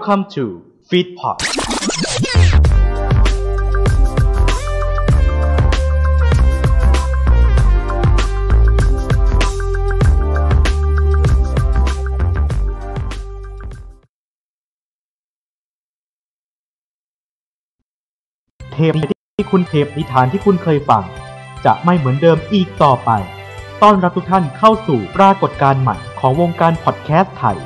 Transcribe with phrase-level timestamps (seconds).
[0.00, 0.44] Welcome to
[0.88, 1.36] Feedpot
[18.72, 18.94] เทป
[19.36, 21.02] ที่คุณเทปนิทานที่คุณเคยฟัง
[21.64, 23.10] จะไม่เหมือนเดิมอีกต่อไป
[23.82, 27.58] ต้อนรับทุกท่านเข้าสู่ปรากฏการณ์ใหม่ของวงการพอดแคสต์ไทย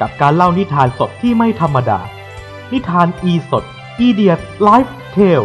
[0.00, 2.00] กับการเล่านิทานสดที่ไม่ธรรมดา
[2.72, 3.64] นิทานอีสด
[4.00, 5.42] Idiots Live Tale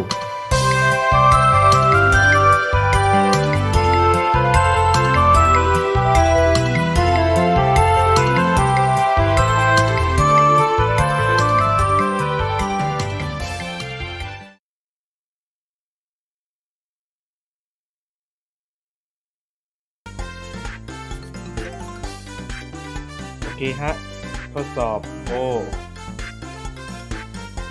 [23.43, 24.08] โอเคฮะ
[24.55, 25.43] ทดสอบโอ้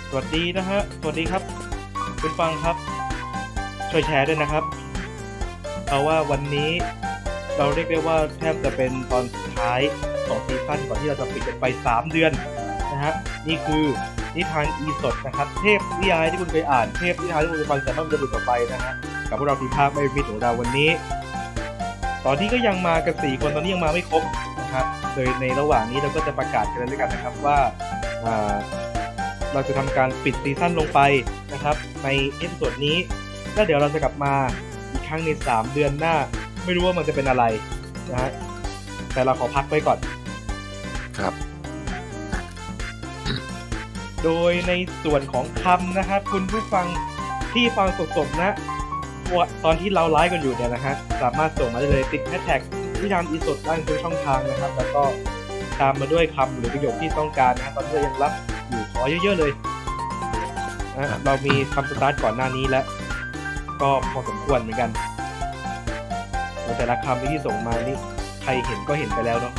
[0.09, 1.43] สวัสดีนะฮะ สวัสดีครับ
[2.21, 2.75] คุณฟังครับ
[3.91, 4.63] ช่วยแชร์ด้วยนะครับ
[5.85, 6.71] เพราะว่าวันนี้
[7.57, 9.81] เราเรียกได้ว่าแทบจะเป็นตอนสุดท้าย
[10.27, 12.31] ของซีซั่นก่อนที่เราจะปิดกันไป 3 เดือน
[12.91, 13.13] นะฮะ
[13.47, 13.83] นี่คือ
[14.35, 18.93] นิทานอีสดนะครับ เทพนิยายที่คุณเคยอ่าน เทพนิยายที่คุณเคยฟังแต่ต้องจะดูต่อไปนะฮะ
[19.29, 20.89] กับพวกเราทีมภาคไม่มิดของเราวันนี้
[22.25, 24.23] ตอนนี้ก็ยังมากันสี่คน ตอนนี้ยังมาไม่ครบ
[24.69, 27.57] นะครับ โดยในระหว่างนี้เราก็จะประกาศกันเลยด้วยกันนะครับว่า
[28.25, 28.55] อ่า
[29.53, 30.99] เราจะทำการปิด season ลงไป
[31.53, 32.97] นะครับ ใน episode นี้
[33.53, 34.33] แล้วเดี๋ยวเราจะกลับมา
[34.91, 36.15] อีกครั้งใน3 เดือนหน้า
[36.65, 37.43] ไม่รู้ว่ามันจะเป็นอะไร
[38.11, 38.31] นะฮะ
[39.13, 39.99] แต่เราขอพักไว้ก่อน
[41.19, 41.33] ครับ
[44.23, 44.73] โดยใน
[45.03, 46.87] ส่วนของคำนะครับ คุณผู้ฟัง
[47.53, 48.51] ที่ฟังสดๆนะ
[49.35, 52.61] ว่าตอนที่เราไลฟ์กันอยู่เนี่ยนะฮะสามารถส่งมาได้เลยติดแฮชแท็ก
[53.01, 55.03] วิธามอีสดได้ทุกช่องทางนะครับ แล้วก็
[55.81, 58.33] ตามมาด้วยคำหรือประโยคที่ต้องการนะฮะตอนนี้เรายังรับ
[58.69, 59.51] อยู่ขอเยอะๆเลย
[60.95, 62.85] นะฮะเรามีคำสตาร์ทก่อนหน้านี้แล้ว
[63.81, 64.89] ก็พอสมควรเหมือนกัน
[66.77, 67.97] แต่ละคำที่ส่งมานี่
[68.41, 69.53] ใครเห็นก็เห็นไปแล้วเนาะ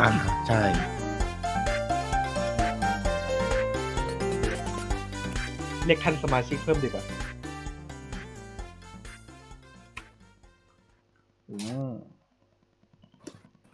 [0.00, 0.08] อ่า
[0.46, 0.62] ใช่
[5.86, 7.04] เรียกท่านสมาชิกเพิ่มดีกว่า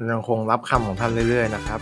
[0.01, 1.81] ยังคงรับคำของท่านเรื่อยๆนะครับ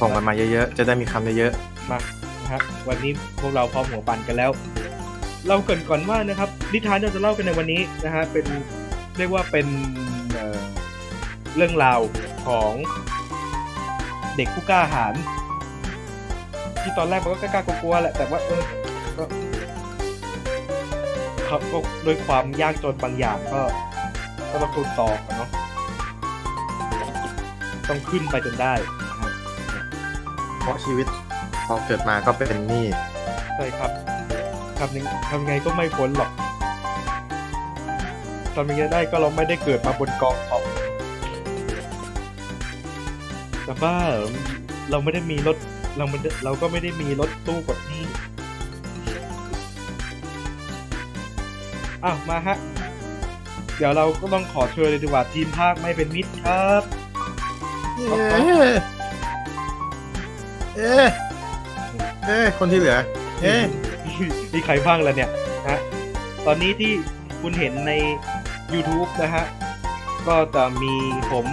[0.00, 1.52] ส่งกันมาเยอะๆ จะได้มีคำเยอะ
[1.90, 1.98] มา
[2.42, 4.50] นะฮะวันนี้พวกเราพร้อมหัวปันกันแล้ว
[5.48, 8.46] เราเกรินก่อนว่านะครับนิทานที่เราจะเล่ากันในวันนี้นะฮะเป็น
[9.18, 9.66] เรียกว่าเป็น
[10.32, 12.00] เเรื่องราว
[12.46, 12.72] ของ
[14.36, 15.14] เด็กผู้กล้าหาญ
[16.82, 18.62] ที่ตอนแรกมันก็กล้ากลัวๆแหละแต่ว่าเออ
[19.18, 19.24] ก็
[21.46, 23.60] เขาก็ด้วยความยากจนบางอย่างก็
[24.50, 25.50] ก็ต้องทนต่อกันเนาะ
[27.88, 28.74] ต้องขึ้นไปจนได้
[29.08, 31.06] นะฮะๆเพราะชีวิต
[31.66, 32.86] พอเกิดมาก็เป็นหนี้
[33.54, 33.90] ใช่ครับ
[34.78, 36.30] ทำยังทำไงก็ไม่พ้นหรอก
[38.54, 40.62] ทำยังไงได้ก็เราไม่ได้เกิดมาบนกองท็อป
[43.64, 44.30] แต่บ้าเหรอ
[44.90, 45.56] เราไม่ได้มีรถ
[45.98, 48.04] เราไม่ได้เราก็ไม่ได้มีรถตู้กดหนี้
[52.04, 52.56] อ้าวมาฮะ
[53.76, 56.82] เดี๋ยวเราก็ต้องขอเชิญเลยดีกว่าทีมภาคไม่เป็นมิตรครับ
[57.98, 58.74] เอ๊ะ
[60.76, 61.08] เอ๊ะ
[62.26, 62.98] เอ๊ะคนที่เหลือ
[63.42, 63.62] เอ๊ะ
[64.52, 65.30] มีใครบ้างล่ะเนี่ย
[65.68, 65.78] นะ
[66.46, 66.92] ตอนนี้ที่
[67.40, 67.92] คุณเห็นใน
[68.72, 69.44] YouTube นะฮะ
[70.26, 70.94] ก็จะมี
[71.32, 71.46] ผม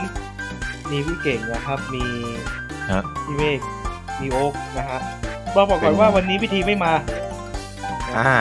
[0.92, 2.06] มีพี่เก่งนะครับ มี
[2.92, 3.60] ฮะพี่เมฆ
[4.22, 5.00] มีโอ๊กนะฮะ
[5.56, 6.94] บอกบอกก่อนว่าวันนี้พิธีไม่มา
[8.18, 8.38] อ่า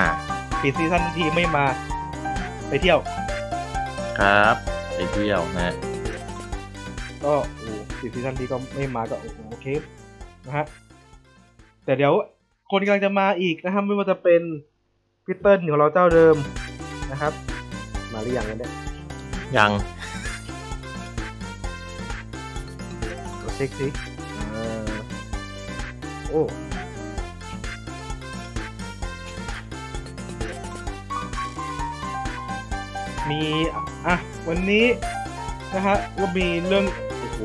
[0.63, 1.65] ปิดซีซั่นพิธีไม่มา
[2.69, 2.99] ไปเที่ยว
[4.19, 4.57] ครับ
[4.95, 5.75] ไปเที่ยวนะ
[7.25, 7.35] ก็
[8.05, 9.67] โอ้ปิดซีซั่นที่ก็ไม่มาก็โอ้โหโอเค
[10.47, 10.67] นะฮะ
[11.85, 12.13] แต่เดี๋ยว
[12.71, 14.43] คนกำลังจะมาอีกนะครับไม่ว่าจะเป็น
[15.25, 16.37] พีเติ้ลของเราเจ้าเดิม
[17.11, 17.33] นะครับ
[18.13, 18.73] มาหรือยังกันเนี่ย
[19.57, 19.71] ยัง
[23.39, 23.87] เราเช็คสิ
[24.39, 24.95] อ่า
[26.29, 26.43] โอ้
[33.31, 33.41] มี
[34.07, 34.15] อะ
[34.49, 34.87] วันนี้
[35.75, 36.85] นะฮะก็มีเรื่อง
[37.19, 37.41] โอ้โห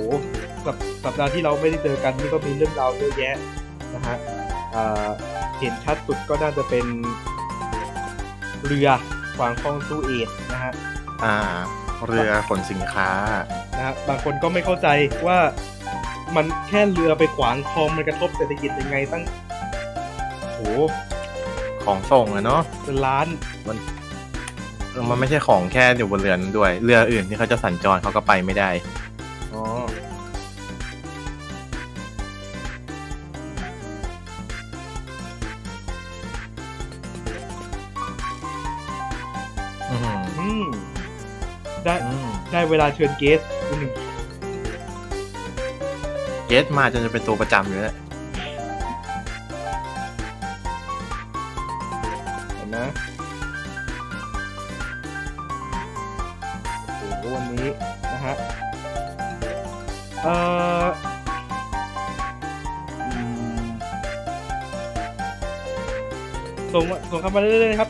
[0.66, 3.38] สัปสัปดาห์ที่เราไม่ได้เจอกันนี่ก็มีเรื่องราวเยอะแยะ
[3.96, 4.18] นะฮะ
[4.76, 5.10] อ่า
[5.60, 6.86] เห็นชัดสุดก็น่าจะเป็น
[8.66, 8.90] เรือ
[9.38, 10.74] ขวางคลองซูเอตนะฮะ
[11.24, 11.36] อ่า
[12.08, 13.10] เรือขนสินค้า
[13.78, 14.88] นะฮะบางคนก็ไม่เข้าใจ
[15.28, 15.40] ว่า
[16.36, 19.24] มันแค่เรือไปขวางคลองมันกระทบเศรษฐกิจยังไงตั้ง
[20.52, 20.60] โห
[21.86, 23.28] ของส่งอะเนาะเป็นล้าน
[23.68, 23.78] มัน
[24.92, 28.70] เออมันไม่ใช่ของแค่อยู่บนเรือนด้วย เรืออื่นที่เขาจะสัญจรเขาก็ไปไม่ได้
[39.92, 40.66] อืมอืม
[41.86, 43.92] ได้อืมได้เวลาเชิญเกสอีกหนึ่ง
[46.48, 47.96] เกสมาจนจะเป็นตัวประจำอยู่แล้ว
[52.56, 52.86] เห็นนะ
[56.98, 57.68] โอ้โหวันนี้
[58.12, 58.36] นะฮะ
[60.24, 60.34] เอ่
[60.84, 60.88] อ
[63.08, 63.22] อื
[63.58, 63.62] ม
[66.74, 67.90] ส่งมาส่งคำมาเรื่อยๆนะครั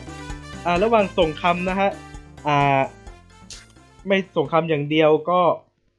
[0.66, 1.90] อ่าระหว่างส่งคำนะฮะ
[2.46, 2.80] อ่า
[4.08, 5.40] ไม่ส่งคำอย่างเดียวก็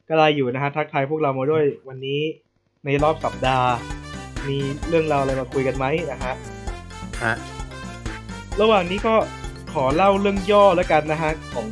[0.08, 2.20] กระไรอยู่นะฮะทักทายพวกเรามาด้วยวันนี้
[2.84, 3.68] ในรอบสัปดาห์
[4.48, 6.32] มีเรื่องราวอะไรมาคุยกันไหมนะฮะ
[7.24, 7.34] ฮะ
[8.60, 9.14] ระหว่างนี้ก็
[9.72, 11.66] ขอเล่าเรื่องย่อแล้วกันนะฮะของ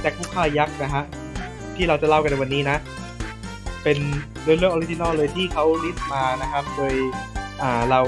[0.00, 1.02] แจ็คผู้ฆ่ายักษ์นะฮะ
[1.76, 2.76] ที่เราจะเล่ากันในวันนี้นะ
[3.82, 3.98] เป็น
[4.44, 6.94] เรื่องเรื่อง original เลยที่เขา list มานะครับ โดย
[7.62, 8.00] อ่าเรา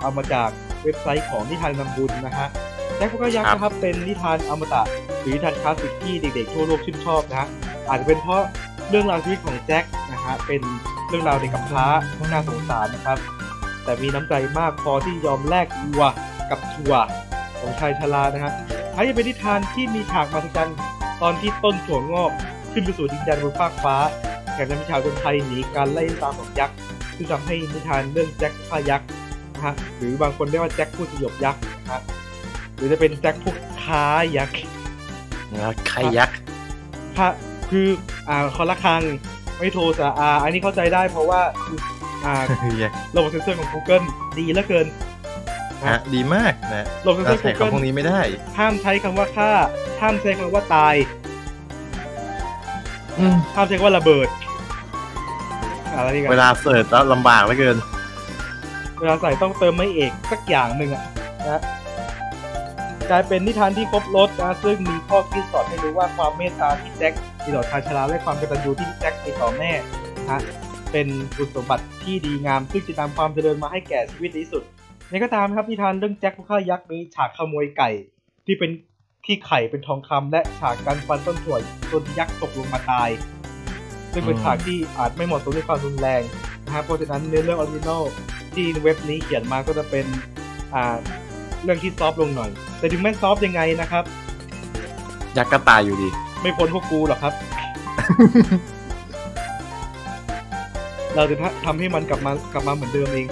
[0.00, 0.50] เอามาจาก
[0.82, 2.48] เว็บไซต์ของนิทานนำบุญนะฮะ
[2.98, 4.82] แจ็คผู้ฆ่ายักษ์นะครับเป็นนิทานอมตะ
[5.20, 7.48] หรือนิทานคลาสสิกที่เด็กๆทั่วโลกชื่นชอบนะฮะ
[7.88, 8.42] อาจจะเป็นเพราะ
[8.90, 10.60] เรื่องราวชีวิตของแจ็คนะฮะเป็น
[11.08, 11.86] เรื่องราวเด็กกำพร้า
[12.32, 13.18] น่าสงสารนะครับ
[13.84, 16.04] แต่มีน้ำใจมากพอที่ยอมแลกวัว
[16.50, 16.94] กับถั่ว
[17.60, 18.52] ของชายชรานะฮะ
[18.94, 20.76] ท้ายจะเป็นนิทานที่มีฉากมหัศจรรย์
[21.22, 22.32] ตอนที่ต้นถั่วงอก
[22.72, 23.96] ขึ้นไปสู่ดินแดนบนฟากฟ้า
[24.52, 26.76] แถมยังมีชาวคนไทยหนีการไล่ตามของยักษ์
[27.16, 29.08] ซึ่งทำให้นิทานเรื่องแจ็คฆ่ายักษ์
[29.54, 32.02] นะฮะหรือบางคนเรียกว่าแจ็คผู้สยบยักษ์นะฮะ
[32.78, 34.04] หรือจะเป็นแจ็คผู้ค้า
[34.36, 34.60] ยักษ์
[35.50, 36.36] แล้วไข่ยักษ์
[37.18, 37.30] ค่ะ
[37.70, 37.88] คือ
[38.28, 39.02] อ่าคอละครัง
[39.58, 41.40] ไม่โทรสระอาอันนี้เข้าใจได้เพราะว่า
[42.24, 42.34] อ่า
[43.16, 44.04] ระบบเซ็นเซอร์ของ Google
[44.38, 44.86] ดีเหลือเกิน
[45.86, 48.20] ฮะดีมากนะระบบเซ็นเซอเราร์ใส่ Google คำพวกนี้ไม่ได้
[48.58, 49.50] ห้ามใช้คำว่าฆ่า
[50.00, 50.94] ห้ามใช้คำว่าตาย
[53.18, 54.28] อืมห้ามใช้คำว่าระเบิด
[55.94, 57.76] อะไรนี่กันเวลาเสิร์ชแล้วลำบากเหลือเกิน
[59.00, 61.04] เวลาใส่ต้องเติมไม่เอกสักอย่างหนึ่งอะ
[61.48, 61.60] นะ
[63.10, 67.12] กลายเป็นนิทานที่ครบรสนะซึ่งมีข้อคิดสอนให้รู้ว่าความเมตตาที่แจ็ค
[67.42, 69.70] มีต่อชายชราและความกตัญญูที่แจ็คมีต่อแม่
[70.18, 70.40] นะฮะ
[70.92, 71.06] เป็น
[71.36, 74.62] บุญสมบัติที่ดีงามซึ่งจะนำความเจริญมาให้แก่ชีวิตในที่สุด
[75.08, 77.90] ในก็ตามครับนิทานเรื่องแจ็คผู้ฆ่ายักษ์มีฉากขโมยไก่
[78.46, 78.70] ที่เป็น
[79.26, 81.58] ที่ไข่เป็นทองคำและฉากการฟันต้นถั่ว
[81.90, 83.08] จนยักษ์ตกลงมาตาย
[84.12, 86.22] ซึ่งเป็นฉากที่อาจไม่เหมาะสมในความรุนแรง
[86.64, 88.02] นะฮะเพราะฉะนั้นเนื้อเรื่อง original
[88.54, 90.06] ที่เว็บนี้เขียนมาก็จะเป็น
[90.74, 90.96] อ่า
[91.64, 94.04] เรื่องที่ soft ลงหน่อย แต่ถึงแม้ soft ยังไงนะครับ
[95.36, 96.08] ยักษ์ก็ตายอยู่ดี
[96.42, 97.32] ไม่พ้นพวกกูหรอกครับ
[101.14, 103.26] เราจะทำให้มันกลับมากลับมาเหมือนเดิมเอง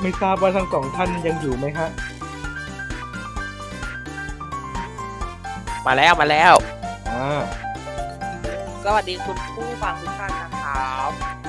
[0.00, 1.88] ไม่ทราบว่าทั้งสองท่านยังอยู่ไหมฮะ
[5.86, 6.54] มาแล้วมาแล้ว
[7.10, 7.42] อ่า
[8.84, 11.41] สวัสดีคุณผู้ฟังทุกท่านนะครับ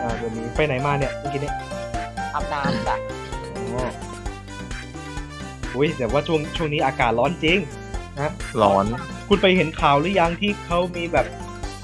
[0.00, 1.54] อ่าวันนี้ไปไหนมาเนี่ยเมื่อกี้เนี่ย
[2.34, 2.96] อาบน้ำจ้ะ
[3.56, 3.88] อ๋อ
[5.74, 7.58] อุ้ยแต่ว่าช่วงช่วงนี้อากาศร้อนจริง
[8.62, 8.84] ร้อน
[9.28, 11.26] คุณไปเห็นข่าวหรือยังที่เขามีแบบ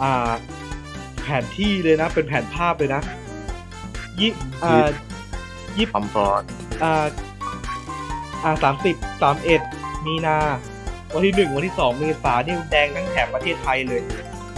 [0.02, 0.30] อ่า
[1.22, 3.02] แผนที่เลยนะ เป็นแผนภาพเลยนะ
[4.20, 4.30] ยี่
[4.64, 4.86] อ่า
[5.76, 6.42] ยี่ความร้อน
[6.82, 7.04] อ่า
[8.44, 9.60] อ่าสามสิบสามเอ็ด
[10.06, 10.36] มีนา
[11.14, 14.00] วันที่หนึ่งวันที่สองเมษานี่แดงทั้งแถบประเทศไทยเลย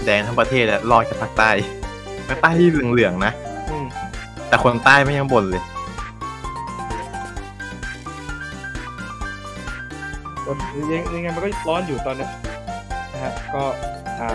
[0.05, 1.51] แดงทั้งประเทศอะรอดแค่ภาคใต้
[2.29, 3.46] ภาคใต้ที่เหลืองๆนะอืม
[4.49, 5.63] แต่คนใต้ไม่ยังบ่นเลย
[10.43, 10.53] แต่
[10.93, 12.31] ยังยังไงมันก็ร้อนอยู่ตอนเนี้ย
[13.13, 13.63] นะฮะก็
[14.21, 14.31] อ่า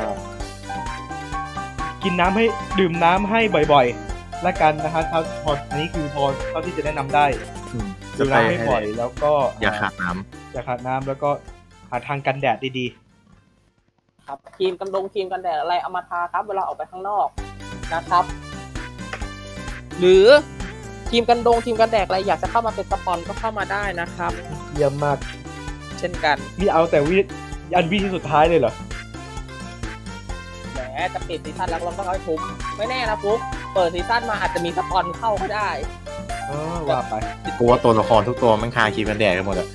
[2.03, 2.45] กินน้ำให้
[2.79, 3.39] ดื่มน้ำให้
[3.73, 7.25] บ่อยๆละกันนะฮะเท่าพออันนี้คือพอเท่าที่จะแนะนำได้
[8.17, 10.09] จะดื่มไปน้ำให้บ่อยแล้วก็อย่าขาดน้
[10.53, 11.29] อย่าขาดน้ำแล้วก็
[11.89, 12.87] หาทางกันแดดดี
[14.27, 17.27] ครับครีมกันดงครีมกันแดดอะไรเอามาทาครับ เวลาออกไปข้างนอก
[17.93, 18.23] นะครับ
[19.99, 20.25] หรือ
[21.09, 25.17] ครีมกันดงครีมกันแดดอะไรอยากจะเข้ามาเป็นสปอนก็เข้ามาได้นะครับๆเยี่ยมมาก
[25.99, 27.17] เช่นกันนี่เอาแต่วิ
[27.75, 28.73] อันวิที่สุดท้ายเลยเหรอ
[30.73, 30.79] แหม
[31.13, 32.39] จะปิดซีซั่นแล้วเราต้องเอาให้คุ้ม
[32.77, 33.39] ไม่แน่นะฟุก
[33.73, 35.69] เปิดซีซั่นมาอาจจะมีสปอนเข้าก็ได้
[36.49, 39.67] อ๋อว่าไปำกูว่าตัวละครทุกตัวมันคาครีมกันแดดกันหมดอะ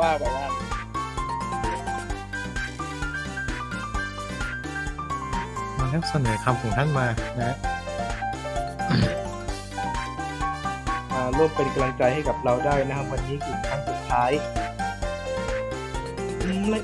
[0.00, 0.46] ว่าไปว่า
[5.92, 7.06] นำเสนอคำของท่านมา
[7.40, 7.56] นะ
[11.12, 14.30] มาร่วมเป็นกำลังใจให้กับเราได้นะครับ วันนี้คือครั้งสุดท้าย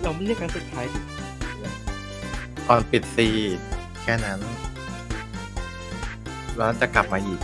[0.03, 1.01] เราไม่เรียกครั้งสุดท้ายดิ
[2.69, 3.29] ตอนปิดซี
[4.03, 4.41] แค่นั้น
[6.57, 7.41] เราจะกลับมาอีก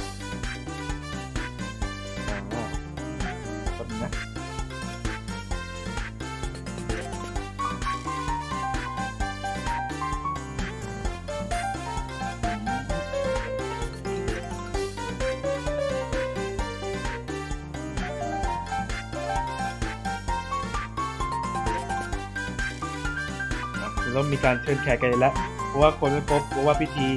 [24.12, 25.34] แล้วมีการเชิญแขกกันอีกแล้ว
[25.68, 27.08] เพราะว่าคนไม่พบเพราะว่าพิธี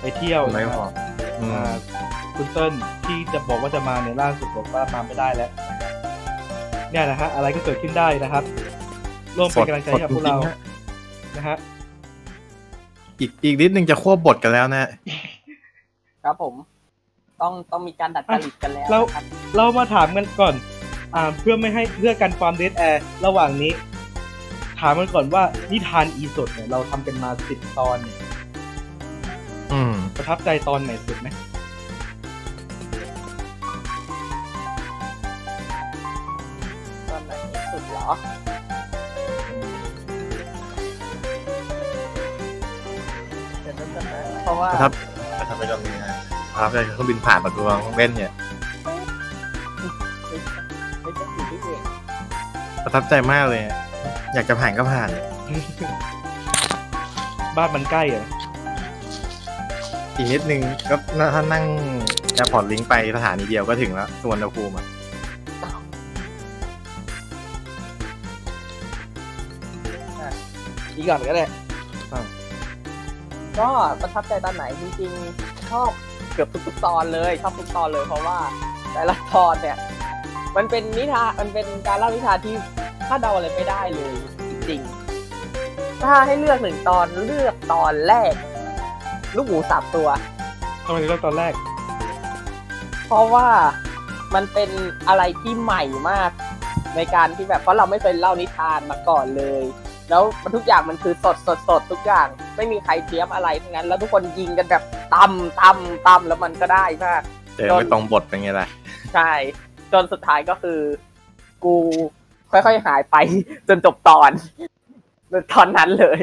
[0.00, 0.92] ไปเที่ยวไม่นะพคอรับ
[1.40, 1.74] อืมอ่า
[2.36, 2.72] คุณเติ้ล
[3.06, 5.50] ที่จะบอกว่าจะมาในยล่าสุดบอกว่ามาไม่ได้แล้ว
[6.90, 8.44] เนี่ยนะฮะอะไรก็เกิดขึ้นได้นะครับ
[9.36, 10.56] ร่วมเป็นกำลังใจให้กับพวกเราสดจงๆฮะ
[11.36, 11.56] นะฮะ
[13.20, 14.88] อีกอีกนิดนึงจะควบบทกันแล้วนะ
[16.24, 16.54] ครับผม
[17.42, 19.24] ต้องต้องมีการดัดจริตกันแล้วเราครับ
[19.56, 20.54] เรามาถามกันก่อน
[21.14, 23.72] อ่าเพื่อไม่ให้เพื่อกันความเดทแอร์ระหว่างนี้
[24.80, 25.42] ถามกันก่อนว่า
[25.72, 28.18] นิทานอีสดเนี่ยเราทำกันมาสิบตอนเนี่ย
[29.72, 31.28] อืมประทับใจตอนไหนสุดไหม
[37.10, 37.32] ตอนไหน
[37.72, 38.06] สุดเหรอ
[43.62, 43.86] เดี๋ยวนะ
[44.44, 44.90] เพราะว่าประทับ
[45.38, 46.14] ประทับใจตรงนี้นะ
[46.54, 47.62] ประทับใจเครื่องบินผ่านประตู
[47.96, 48.32] เล่นเนี่ย
[51.02, 51.80] ไม่ใช่อยู่ที่เอง
[52.84, 53.62] ประทับใจมากเลย
[54.36, 55.10] อะอยากจะผ่านก็ผ่าน
[57.56, 58.26] บ้านมันใกล้เหรอ
[60.16, 60.96] อีกนิดนึงก็
[61.34, 61.64] ถ้านั่ง
[62.34, 64.86] แอร์พอร์ตลิงไปสถานีเดียวก็ถึงแล้วสุวรรณภูมิอะ
[70.94, 71.44] อีกก่อนก็ได้
[73.58, 73.68] ก็
[74.00, 75.90] ประทับใจตอนไหนจริงๆชอบ
[76.34, 78.38] เกือบทุกๆตอนเลยชอบทุกตอนเลยเพราะว่า
[78.92, 79.76] แต่ละตอนเนี่ย
[80.56, 82.54] มันเป็นนิทานมันเป็นการเล่านิทานที่
[83.08, 84.14] คาดเดาอะไรไม่ได้เลย
[84.50, 88.34] จริงๆถ้าให้เลือกหนึ่งตอนเลือกตอนแรก
[89.36, 90.08] ลูกหมูสามตัว
[90.84, 91.52] ทำไมถึงเลือกตอนแรก
[93.06, 93.48] เพราะว่า
[94.34, 94.70] มันเป็น
[95.08, 96.30] อะไรที่ใหม่มาก
[96.96, 99.62] ในการที่แบบเพราะเราไม่เคยเล่านิทานมาก่อนเลย
[100.10, 104.82] แล้วมันทุกอย่างมันคือสดสดสดทุกอย่าง ไม่มีใครเตรียมอะไรทั้งนั้น แล้วทุกคนยิงกันแบบ
[105.14, 107.22] ตำตำตำแล้วมันก็ได้มาก
[107.56, 108.68] เจอไม่ตรงบทเป็นไงล่ะ
[109.14, 109.30] ใช่
[109.92, 110.80] จนสุดท้ายก็คือ
[111.64, 111.76] กู
[112.50, 113.16] ค่อยๆหายไป
[113.68, 114.30] จนจบตอน
[115.52, 116.20] ตอนนั้นเลย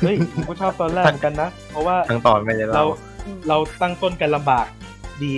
[0.00, 2.86] เฮ้ยผมก็ชอบตอนแรกเหมือนกันนะ เพราะว่าทั้งตอนไม่ได้เราเล่า
[3.48, 4.66] เราตั้งต้นกันลำบาก
[5.22, 5.32] ดี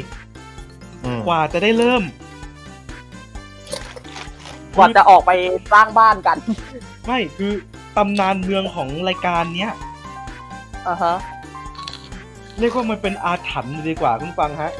[1.05, 2.03] อืมกว่าจะได้เริ่ม
[4.77, 5.31] กว่าจะออกไป
[5.73, 6.37] สร้างบ้านกัน
[7.07, 7.53] ไม่คือ
[7.97, 9.73] ตำนานเมืองของรายการเนี้ย
[10.89, 11.17] อ่าฮะ
[12.59, 14.73] เรียกว่ามันเป็นอาถรรพ์เลยดีกว่าคุณฟังฮะ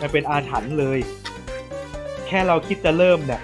[0.00, 0.98] มันเป็นอาถรรพ์เลย
[2.26, 3.40] แค่เราคิดจะเริ่มเนี่ย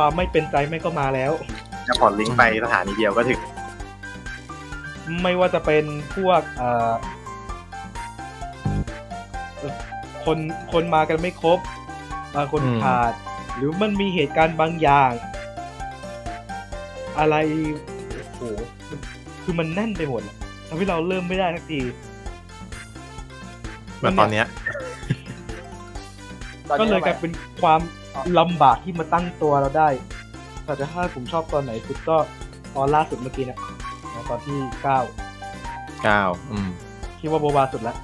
[0.00, 1.32] ความไม่เป็นใจไม่ก็มาแล้ว
[1.84, 3.40] แอร์พอร์ตลิงไปสถานีเดียวก็ถึง
[5.22, 5.84] ไม่ว่าจะเป็น
[6.16, 6.92] พวกเอ่อ
[9.58, 9.72] เอ่อ
[10.24, 10.38] คน
[10.72, 11.58] คนมากันไม่ครบ
[12.34, 13.12] บางคนขาด
[13.56, 15.10] หรือมันมีเหตุการณ์บางอย่าง
[17.18, 17.36] อะไร
[18.12, 18.40] โอ้โห
[18.90, 19.00] มัน
[19.42, 20.36] คือมันแน่นไปหมดอะ
[20.68, 21.80] ทำให้เราเริ่มไม่ได้สักที
[24.00, 24.46] แบบตอนเนี้ย
[26.68, 27.80] ตอนก็นี้เลยทำไมกลายเป็นความ
[28.38, 29.88] ลำบากที่มาตั้งตัวเราได้
[30.64, 32.16] แต่ถ้าผมชอบตอนไหนสุดก็
[32.76, 33.58] ตอนล่าสุดเมื่อกี้เนะ
[34.30, 34.98] ตอนที่เก้า
[36.04, 36.68] เก้าอืม
[37.20, 37.96] คิดว่าโบบาสุดแล้ว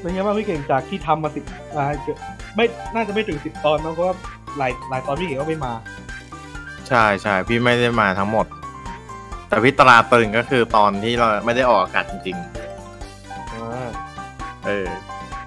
[0.00, 1.44] เป็นไงบ้างพี่เก่งจากที่ทำมาสิบ
[1.76, 2.18] อ่าเกือบ
[2.56, 2.64] ไม่
[2.94, 4.16] น่าจะไม่ถึงสิบตอนนะเพราะว่า
[4.58, 5.72] หลายหลายตอนพี่เก่งก็ไม่มา
[6.88, 8.46] ใช่ใช่พี่ไม่ได้มาทั้งหมด
[9.48, 12.36] แต่พี่ตราตรึงก็คือตอนที่เราไม่ได้ออกอากาศจริง
[13.52, 14.86] อ่าๆเออ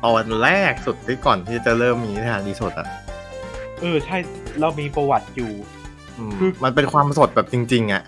[0.05, 2.87] ตอนแรกสุดที่ก่อนที่จะเริ่มมีนิทานดีสดอะ
[3.81, 4.17] เออใช่
[4.59, 5.51] เรามีประวัติอยู่
[6.17, 8.03] อืมคือมันเป็นความสดแบบจริง ๆอะ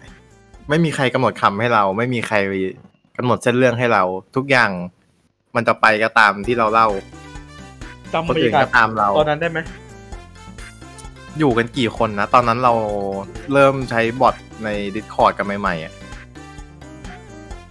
[0.70, 2.38] ไม่มีใครกำหนดคำให้เรา ไม่มีใคร
[3.18, 4.04] กำหนดเส้นเรื่องให้เรา
[4.36, 4.72] ทุกอย่าง
[5.56, 6.88] มันจะไปก็ตามที่เราเล่า
[8.13, 9.60] จำคนบรรอื่ยานกาศก็ตามเราตอนนั้นได้ไหม
[11.39, 12.74] อยู่กันกี่คนนะ ตอนนั้นเรา
[13.54, 15.94] เริ่มใช้บอทใน Discord กันใหม่ๆอะ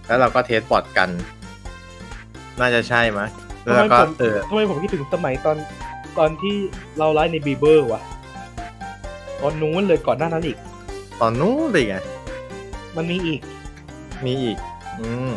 [0.07, 1.09] แล้วเราก็เทสบอทกัน
[2.59, 5.57] น่าจะใช่ไหมยแล้วเราก็ ทำไมผมเออทำไมผมคิดถึงสมัยตอน
[6.17, 6.55] ตอนที่
[6.97, 8.01] เราไลฟ์ในบีเบอร์วะ
[9.41, 10.57] ตอนนู้นเลยก่อนหน้านั้นอีก
[11.21, 11.95] ตอนนู้นเลยไง
[12.95, 13.39] มันมีอีก
[14.25, 14.57] มีอีก
[14.99, 15.31] อืม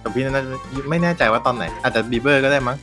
[0.00, 0.44] แต่พี่น่า
[0.90, 2.76] ไม่แน่ใจว่าตอนไหน อาจจะบีเบอร์ก็ได้มั้ง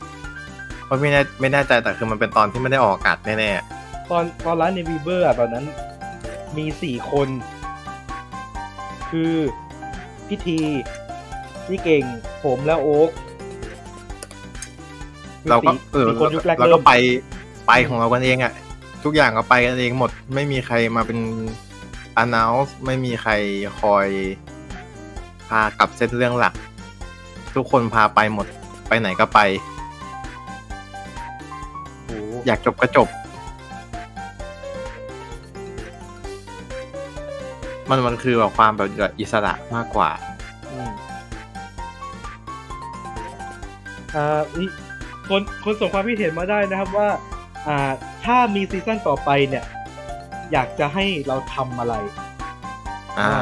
[0.84, 3.50] เพราะไม่แน่ไม่แน่ใจแต่คือมันเป็นตอนที่ไม่ได้ออกอากาศแน่
[4.10, 5.64] ตอนตอนไลฟ์ในบีเบอร์อะตอนนั้น
[6.56, 7.28] มีสี่คน
[9.10, 9.34] คือ
[10.26, 10.58] พี่ที
[11.68, 12.04] พี่เก่ง
[12.44, 13.31] ผมแล้วโอ๊กๆ
[15.50, 16.92] เราก็เออมีคนยุคแรกเราเริ่ก็มไป
[17.66, 18.52] ไปของเรากันเองอะ
[19.04, 21.18] ทุกอย่างก็ไปกันเองหมดไม่มีใครมาเป็น
[22.22, 23.32] announce ไม่มีใคร
[23.80, 24.08] คอย
[25.48, 26.54] พากลับเส้นเรื่องหลัก
[27.54, 28.46] ทุกคนพาไปหมด
[28.88, 29.40] ไปไหนก็ไป
[32.04, 33.08] โอ้โหอยากจบก็จบ
[37.88, 40.10] มันมันคือแบบความแบบอิสระมากกว่า
[40.70, 40.90] อืม
[44.14, 44.68] อ่านี่
[45.32, 47.08] คนคนส่งความคิดเห็นมาได้นะครับว่า
[47.68, 47.78] อ่า
[48.24, 49.64] ถ้ามีซีซั่นต่อไปเนี่ย
[50.52, 51.94] อยากจะให้เราทำอะไร
[53.18, 53.32] อ่า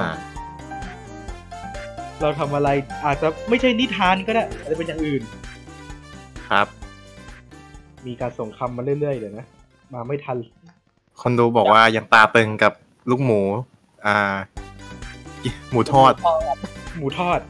[2.21, 2.69] เราทำอะไร
[3.07, 5.23] อาจจะไม่ใช่นิทานก็ได้อาจจะเป็นอย่างอื่น
[6.49, 6.67] ครับ
[8.07, 9.47] มีการส่งคำมาเรื่อยๆเลยนะ
[9.93, 10.37] มาไม่ทัน
[11.21, 12.73] คนดูบอกว่ายังตาตึงกับ
[13.11, 13.41] ลูกหมู
[14.07, 14.35] อ่า
[15.71, 16.13] หมูทอด
[16.97, 17.41] หมูทอด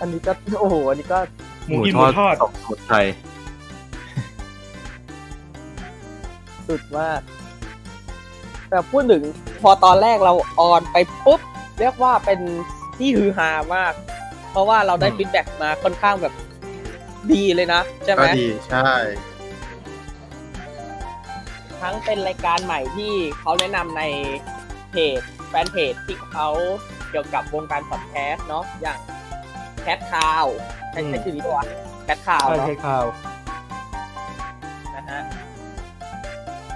[0.00, 1.18] อันนี้ก็โอ้โห อันนี้ก็
[1.66, 2.96] หมูกินหมูทอดสองสมุนไพร
[6.68, 7.20] สุดมาก
[8.68, 9.22] แต่พูดถึง
[9.60, 11.40] พอตอนแรกเรา on ไปปุ๊บ
[11.80, 12.40] เรียกว่าเป็น
[12.98, 13.92] ที่ฮือฮามาก
[14.50, 16.34] เพราะว่าเราได้ feedback มาค่อนข้างแบบ
[17.32, 18.90] ดีเลยนะ ใช่ไหก็มดีใช่
[21.80, 24.02] ทั้งเป็นรายการใหม่ที่เขาแนะนำใน
[24.90, 26.48] เพจแฟนเพจที่เขา
[27.10, 28.98] เกี่ยวกับวงการพอดแคสต์เนาะอย่าง
[29.82, 30.46] แคทคาว
[30.90, 31.66] ใช่อืมใช่ชื่อนี้ปะวะ
[32.04, 33.04] แคทคาวใช่เนาะใช่ข่าว
[34.96, 35.20] นะฮะ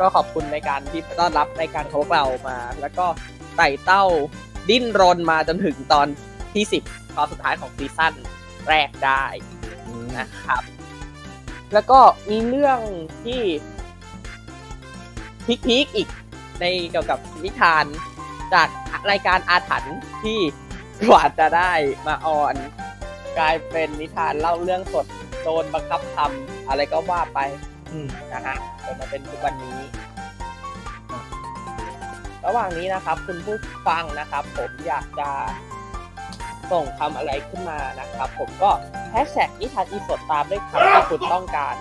[0.01, 3.07] ก็ขอบคุณในการที่ต้อนรับในการของพวกเรามา แล้วก็
[3.57, 4.05] ไต่เต้า
[4.69, 6.07] ดิ้นรนมาจนถึงตอน
[6.55, 6.83] ที่สิบ
[7.17, 8.15] ตอนสุดท้ายของ season
[8.69, 9.25] แรกได้
[10.19, 10.63] นะครับ
[11.73, 12.81] แล้วก็มีเรื่อง
[13.25, 13.43] ที่
[15.67, 16.09] พีคๆอีก
[16.61, 17.85] ในเกี่ยวกับนิทาน
[18.55, 18.69] จาก
[19.11, 20.39] รายการอาถรรพ์ที่
[21.09, 21.73] กว่าจะได้
[22.07, 22.55] มาออน
[23.39, 25.07] กลายเป็นนิทานเล่าเรื่องสด
[25.43, 27.41] โดนบังคับทำอะไรก็ว่าไป
[27.93, 29.79] อืมนะฮะจนมาเป็นทุกวันนี้
[32.47, 35.31] ระหว่างนี้นะครับ คุณผู้ฟังนะครับ ผมอยากจะ
[36.73, 38.71] ส่งคำอะไรขึ้นมานะครับ ผมก็
[39.11, 41.75] แฮชแท็กนิทานอีสดตามด้วยคำที่คุณต้องการ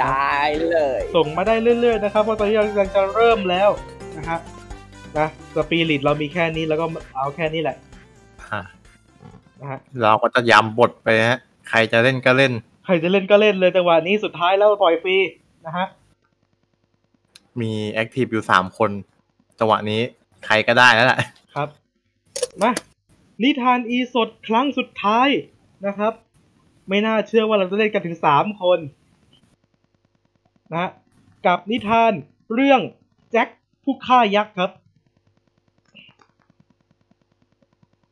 [0.00, 0.36] ได้
[0.70, 3.70] เลย ส่งมาได้เรื่อยๆนะครับเพราะตอนนี้เรากำลังจะเริ่มแล้ว
[4.16, 4.38] นะฮะ
[5.18, 6.86] นะสปีริตเรามีแค่นี้แล้วก็
[7.16, 7.76] เอาแค่นี้แหละ
[8.52, 8.60] อะ
[9.62, 12.52] นะฮะเราก็จะยำบทไปฮะใครจะเล่นก็เล่น
[12.84, 15.16] ใครจะเล่นก็เล่นเลยจังหวะนี้สุดท้ายแล้วปล่อยฟรี
[15.66, 15.86] นะฮะ
[17.60, 18.90] มีแอคทีฟอยู่สามคน
[19.58, 20.00] จังหวะนี้
[20.46, 21.18] ใครก็ได้แล้วแหละ
[21.54, 21.68] ครับ
[22.62, 22.72] มา
[23.42, 25.28] นิทานอีสดครั้งสุดท้าย
[25.86, 26.12] นะครับ
[26.88, 28.78] ไม่น่าเชื่อว่าเราจะเล่นกันถึงสามคน
[30.70, 30.90] นะฮะ
[31.46, 32.12] กับนิทาน
[32.54, 32.80] เรื่อง
[33.30, 33.48] แจ็ค
[33.84, 34.70] ผู้ฆ่ายักษ์ครับ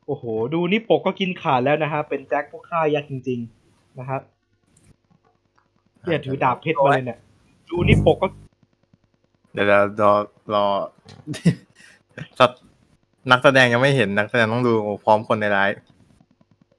[0.13, 4.21] อ้โห ดูนี่ปกก็กินขาดแล้วนะฮะ เป็นแจ็คผู้ฆ่ายักษ์จริง ๆ นะครับ
[6.03, 7.19] เนี่ยถือดาบเพชรมาเลยเนี่ย
[7.69, 8.27] ดูนี่ปกก็
[9.53, 10.13] เดี๋ยวเรารอ
[10.53, 10.65] รอ
[12.39, 12.61] สัตว์
[13.31, 14.73] นักแสดงยังไม่เห็นนักแสดงต้องดู
[15.05, 15.81] พร้อมคนในไลฟ์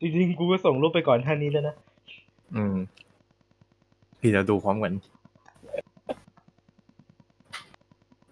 [0.01, 1.75] จริงๆ กูก็ส่งรูปไปก่อนท่านี้แล้วนะ
[2.55, 2.77] อืม
[4.21, 4.93] พี่จะดูพร้อมกัน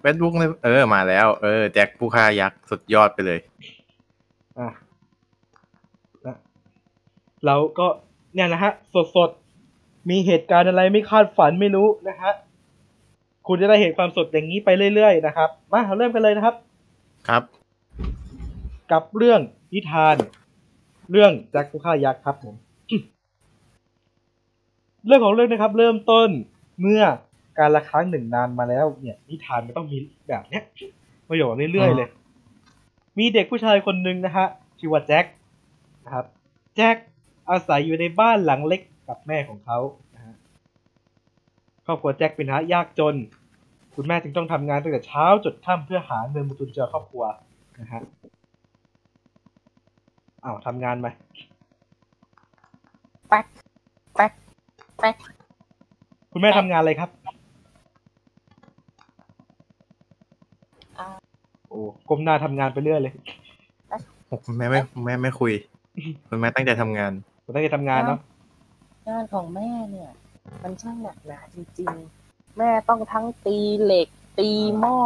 [0.01, 3.39] เฟซบุ๊กเลยเออ มาแล้ว เออ แจ็คผู้ฆ่ายักษ์สุดยอดไปเลย
[4.59, 4.75] อะนะ
[7.47, 7.87] เราก็
[8.35, 8.73] เนี่ยนะฮะ
[9.17, 12.33] สดๆ มีเหตุการณ์อะไรไม่คาดฝันไม่รู้นะฮะ
[13.47, 16.55] คุณจะได้เห็นความสดอย่างนี้ไปเรื่อยๆนะครับมาเราเริ่มกันเลยนะครับ
[17.29, 17.43] ครับ
[18.93, 19.41] กับเรื่อง
[19.73, 20.17] นิทาน
[21.11, 22.55] เรื่องแจ็คผู้ฆ่ายักษ์ครับผม
[25.07, 26.29] เรื่องของเรื่องนะครับ เริ่มต้น
[26.81, 27.03] เมื่อ
[27.59, 29.99] การละครั้งหนึ่งนานมาแล้ว เนี่ย นิทานมันต้องมี
[30.29, 30.63] แบบเนี้ย
[31.29, 32.09] ประโยคเรื่อยๆเลย
[33.19, 34.47] มีเด็กผู้ชายคนหนึ่งนะฮะ
[34.79, 35.25] ชื่อว่าแจ็ค
[36.05, 36.25] นะครับ
[36.77, 36.97] แจ็ค
[37.51, 39.79] อาศัยอยู่ในบ้านหลังเล็กกับแม่ของเขา
[40.15, 40.35] นะฮะ
[41.87, 43.15] ครอบครัวแจ็คเป็นฐานะยากจน
[43.95, 47.25] คุณแม่จึงต้องทำงานตั้งแต่เช้าจดค่ำเพื่อหาเงินมาจุนเจือครอบครัว
[47.81, 48.03] นะฮะ
[50.45, 51.09] อ้าวทำงานไหม
[53.29, 53.47] แป๊ก
[54.17, 54.33] แป๊ก
[54.99, 55.15] แป๊ก
[56.33, 57.11] คุณแม่ทำงานอะไรครับ
[60.99, 61.07] อ่า
[61.69, 63.15] โอ้ก้มหน้าทำงานไปเรื่อยเลย
[64.47, 65.53] คุณแม่ไม่คุณแม่ไม่คุย
[66.29, 67.13] คุณแม่ตั้งใจทำงาน
[67.51, 68.21] ผมตั้งใจทำงานเนาะ
[69.09, 70.11] งานของแม่เนี่ย
[70.63, 74.09] มันช่างหนักหนาจริงๆ แม่ต้องทั้งตีเหล็ก
[74.39, 74.99] ตีหม้อ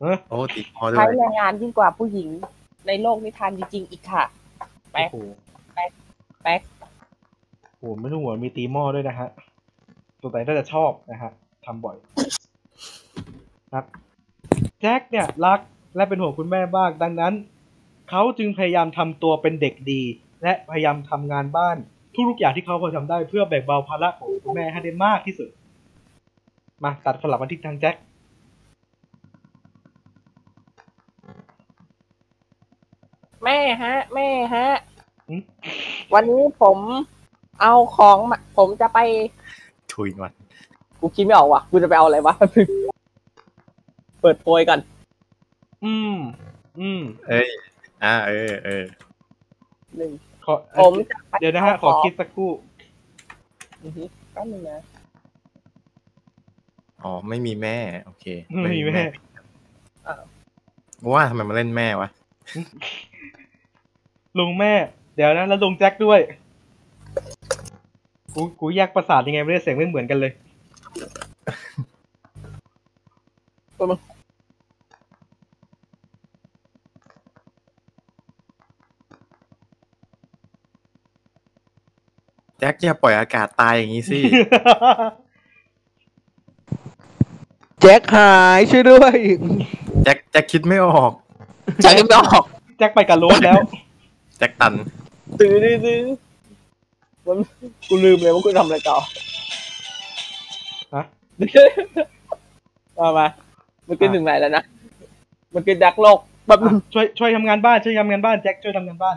[0.00, 2.28] เออโอ้ติดพอด้วใช้ยแรงงานยิ่งกว่าผู้หญิง
[2.86, 4.24] ในโลกนิทานจริงๆ อีกค่ะ
[4.92, 5.26] แป๊กโอ้โห
[5.74, 6.60] แป๊ก
[7.78, 9.28] โอ้โหไม่รู้หัวมีตีหม้อด้วยนะฮะ
[10.20, 11.30] ตัวไหนน่าจะชอบนะฮะ
[11.64, 11.96] ทำบ่อย
[13.72, 13.84] ครับ
[14.80, 15.60] แจ็คเนี่ยรัก
[15.96, 17.34] และเป็นห่วงคุณแม่บ้างดังนั้น
[18.10, 20.02] เขาจึงพยายามทำตัวเป็นเด็กดี
[20.42, 21.76] และพยายามทำงานบ้าน
[22.28, 25.48] ทุกๆอย่างที่เขาพอทำได้เพื่อแบ่งเบาภาระของคุณแม่ให้ได้มากที่สุด
[26.84, 27.94] มาตัดสลับมาที่ทางแจ็ค
[33.44, 34.66] แม่ฮะ แม่ฮะ
[35.28, 35.42] อืม
[36.14, 36.78] วันนี้ผม
[37.60, 38.98] เอาของมาผมจะไป
[39.94, 40.32] ทุยมัน
[41.00, 42.34] กูคิดไม่ออกว่ะ กูจะไปเอาอะไรวะ
[44.20, 44.78] เปิดโพยกัน
[45.84, 46.16] อืม
[46.80, 47.48] อืม เอ้ย
[48.04, 48.84] อ่า เออ เออ
[49.96, 50.12] หนึ่ง
[50.48, 52.50] ขอผมจะไปเดี๋ยวนะฮะขอคิดสักครู่
[53.84, 54.78] อือฮึแป๊บนึงนะ
[57.02, 58.24] อ๋อไม่มีแม่ โอเค
[58.62, 59.02] ไม่มีแม่
[61.12, 62.08] ว่าทำไมมาเล่นแม่วะ
[64.38, 64.72] ลุงแม่
[65.14, 66.20] เดี๋ยวนะแล้วลุงแจ็คด้วย
[68.34, 70.32] กูกูแยกประสาทยังไงไม่ได้เสียงไม่เหมือนกันเลย
[82.68, 84.18] จ็คอย่าปล่อยอากาศตายอย่างนี้สิ
[87.80, 89.14] แจ็คหายช่วยด้วย
[90.04, 91.12] แจ็คแจ็คคิดไม่ออก
[91.82, 92.44] ใจไม่ออก
[92.78, 93.60] แจ็คไปกับโรสแล้ว
[94.38, 94.74] แจ็คตัน
[95.38, 96.00] ตื้อตื้อตื้อ
[97.26, 97.38] มัน
[97.88, 98.96] กูลืมเลยว่ากูทำอะไรต่อ
[100.94, 101.04] ฮะ
[102.98, 103.26] มามา
[103.86, 104.62] มันขึ้นถึงไหนแล้วนะ
[105.54, 109.16] มันขึ้นดักโลกแบบอะช่วยช่วยทำงานบ้านช่วยทำงานบ้านแจ็คช่วยทำงานบ้าน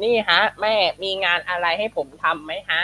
[0.00, 2.82] นี่ฮะ แม่มีงานอะไรให้ผมทำไหมฮะ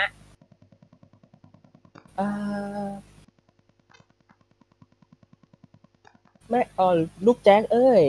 [6.51, 8.03] แม่เออลูกแจ็คเอ้ย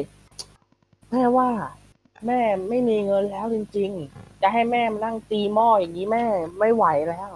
[1.11, 1.49] แม่ว่า
[2.25, 6.23] แม่ไม่มีเงินแล้วจริง ๆ จะให้แม่มานั่งตีหม้ออย่างนี้แม่
[6.59, 7.31] ไม่ไหวแล้ว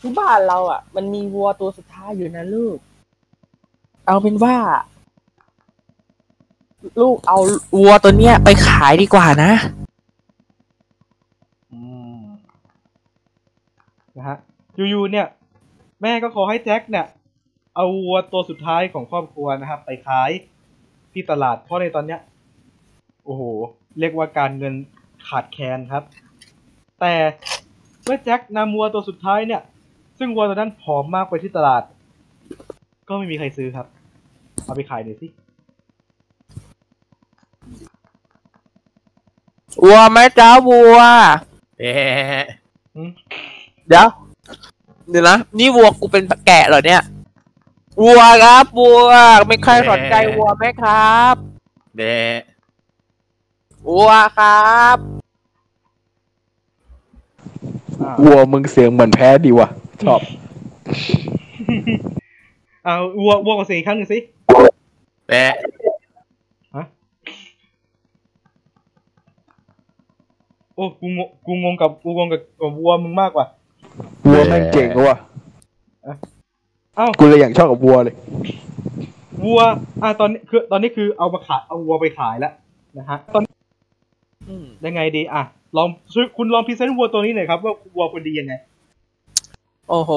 [0.00, 2.78] ที่บ้านเราอะ มันมีวัวตัวสุดท้ายอยู่นะลูก
[4.06, 4.56] เอาเป็นว่า
[7.00, 7.38] ลูกเอา
[7.76, 9.52] วัวตัวเนี้ยไปขายดีกว่านะ
[11.72, 11.80] อื
[12.16, 12.20] ม
[14.16, 14.38] นะฮะ
[14.76, 15.26] อยู่ๆเนี่ย
[16.02, 17.06] แม่ก็ขอให้แจ็คเนี่ย
[17.74, 20.30] เอาวัวตัวสุดท้ายของครอบครัวนะครับ ไปขาย
[21.12, 22.20] ที่ตลาดเพราะในตอนเนี้ย
[23.24, 23.42] โอ้โห
[23.98, 24.74] เรียกว่าการเงิน
[25.28, 26.02] ขาดแคลนครับ
[27.00, 27.14] แต่
[28.04, 29.62] เมื่อแจ็คนำวัวตัวสุดท้ายเนี่ย
[30.18, 31.82] ซึ่งวัวตัวนั้นผอมมากไปที่ตลาด
[33.08, 33.86] ก็ไม่มีใครซื้อครับ
[34.64, 35.26] เอาไปขายหน่อยสิ
[39.84, 40.98] วัวไหมจ้าวัว
[41.78, 42.46] แอะ
[42.96, 43.10] อืม
[43.88, 44.08] เดี๋ยว
[45.10, 47.02] เดี๋ยวนะนี่วัวกูเป็นแกะเหรอเนี่ย
[48.02, 49.12] วัวครับวัว
[49.46, 51.34] ไม่ใครสนใจวัวไหมครับ
[51.98, 52.40] แดะ
[53.88, 54.98] วัวครับ
[58.00, 59.68] อ่าวัวมึงเสียงเหมือนแพ้ดีว่ะ
[60.04, 60.20] ชอบ
[62.84, 64.18] เอาวัววัวกับเสียงอีกครั้งหนึ่งสิ
[65.28, 65.54] แดะ
[66.74, 66.84] ฮะ
[70.74, 73.46] โอ้กูงงกูงงกับกูงงกับกับวัวมึงมากกว่า
[74.28, 75.18] วัวแม่งเก่งว่ะ
[76.96, 78.14] เอ้ากูเลยอยากชอบกับวัวเลย
[79.44, 79.60] วัว
[80.02, 82.52] อะตอนนี้คือ ตอนนี้คือเอามาขายเอาวัวไปขายแล้ว
[82.98, 83.42] นะฮะ ตอน
[84.48, 85.42] อืมยังไงดี อะ
[85.76, 88.54] ลองช่วยคุณลองพรีเซนต์วัวตัวนี้หน่อยครับ ว่าวัวควรดียังไง
[89.88, 90.12] โอ้โห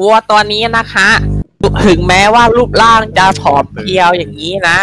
[0.00, 1.08] วัวตัวนี้นะคะ
[1.86, 4.78] ถึงแม้ว่ารูปร่างจะผอมเพรียวอย่างนี้นะ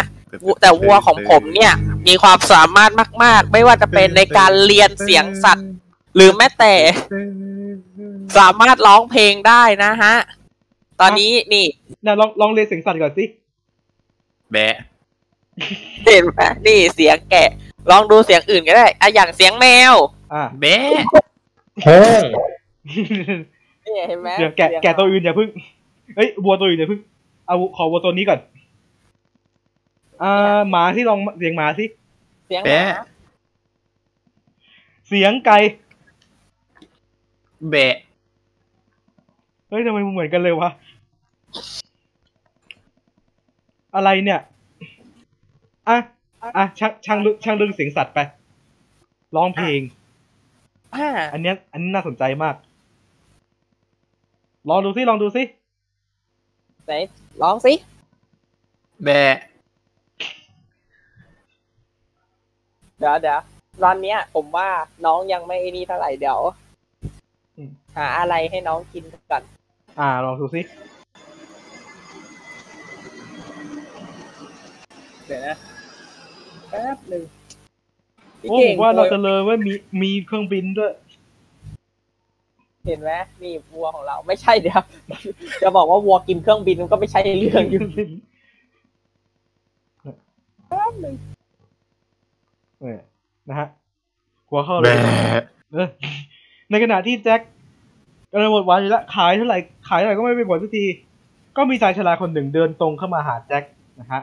[0.60, 1.72] แต่วัวของผมเนี่ย
[2.06, 2.90] มีความสามารถ
[3.24, 5.68] มาก ๆ ไม่ว่าจะเป็นในการเรียนเสียงสัตว์
[6.16, 6.74] หรือแม้แต่
[8.38, 10.14] สามารถร้องเพลงได้นะฮะ
[11.00, 11.66] ตอนนี้นี่
[12.06, 13.24] นะลองลองเรียนเสียงสัตว์ก่อนสิ
[14.52, 14.74] แบะ
[16.04, 17.48] เห็นไหมนี่เสียงแกะ
[17.90, 19.94] ลองดูเสียงอื่นก็ได้อะอย่างเสียงแมว
[20.32, 20.76] อะแบะ
[23.86, 25.48] นี่เห็นไหมเดี๋ยวแกะแกะตัวอื่นอย่าเพึ่ง
[26.16, 27.00] เอ้ยวัวตัวอื่นอย่าเพึ่ง
[27.46, 28.40] เอาขอวัวตัวนี้ก่อน
[30.22, 31.84] อ่าหมาที่ลองเสียงหมาสิ
[32.46, 32.84] เสียงหมาแบะ
[35.08, 35.58] เสียงไก่
[37.68, 37.96] แบะ
[39.68, 40.70] เฮ้ยทำไมมันเหมือนกันเลยวะ
[43.94, 44.40] อะไรเนี่ย
[45.88, 45.96] อะ
[46.56, 48.18] อะช่างช่างลึกช่างเรื่องเสียงสัตว์ไป
[49.36, 49.80] ร้องเพลง
[50.94, 52.54] อ่า อันเนี้ย อันนี้น่าสนใจมาก
[54.68, 55.42] ลองดูสิลองดูสิ
[56.86, 56.92] ไหน
[57.42, 57.72] ร้องสิ
[59.04, 59.36] แบะ
[62.98, 63.40] เดี๋ยวเดี๋ยว
[63.82, 64.68] ตอนเนี้ย ผมว่า
[65.04, 66.59] น้องยังไม่นี่เท่าไหร่เดี๋ยวอืม
[67.96, 69.42] หาอะไรให้น้องกินก่อน
[69.98, 70.60] อ่า ลองดูสิ
[75.26, 75.56] เดี๋ยวนะ
[76.70, 77.22] แป๊บหนึ่ง
[78.40, 80.92] พี่โอ้เก่ผงมว่าเราโวยจะเลยว่ามีมีเครื่องบินด้วย
[82.86, 83.10] เห็นไหม
[83.42, 84.80] นี่วัวของเราไม่ใช่เดี๋ยว
[85.62, 87.82] จะบอกว่าวัวกินเครื่องบินมันก็ไม่ใช่เรื่องอยู่
[90.68, 91.14] แป๊บหนึ่ง
[92.80, 93.02] เนี่ย
[93.48, 93.68] นะฮะ
[94.48, 95.88] หัวเข้าเลแบยะเออ
[96.70, 97.40] ในขณะที่แจ็ค
[98.32, 100.86] กำลังหมดหวานอยู่แล้วขายเท่าไหร่ขายเท่าไหร่ก็ไม่เป็นผลสักที
[101.56, 103.62] ก็มีชายชราคนหนึ่งเดินตรงเข้ามาหาแจ็ค
[104.00, 104.20] นะฮะ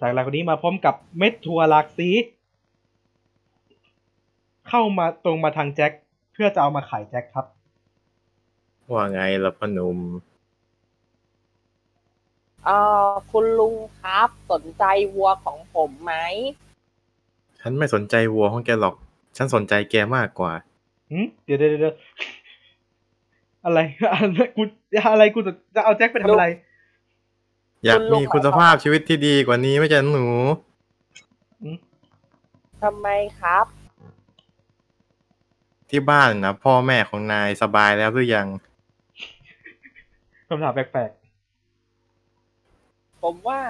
[0.00, 2.08] ชายชราคนนี้มาพร้อมกับเม็ดถั่วหลากสี
[4.68, 5.92] เข้ามาตรงมาทางแจ็ค
[6.32, 7.46] เพื่อจะเอามาขายแจ็คครับ
[8.92, 9.98] ว่าไงล่ะพอหนุ่ม
[12.64, 12.76] เอ่
[13.08, 16.12] อคุณลุงครับสนใจวัวของผมไหม
[17.60, 18.94] ฉันไม่สนใจวัวของแกหรอก
[19.36, 20.52] ฉันสนใจแกมากกว่า
[21.10, 21.94] หืมเดี๋ยวเดี๋ยวเดี๋ยว
[23.64, 23.78] อะไร
[24.12, 24.62] อะไรกู
[25.12, 26.46] อะไรกูจะจะเอาแจ็คไปทำอะไร
[27.84, 30.26] อยากคุณลุงมีคุณภาพชีวิตที่ดีกว่านี้ไหม่ใช่หนู
[32.82, 33.08] ทำไม
[33.40, 33.66] ครับ
[35.90, 38.48] ที่บ้านนะพ่อแม่ของนายสบายแล้วหรือยัง
[40.48, 41.10] คำถามแปลก
[43.22, 43.60] ผมว่า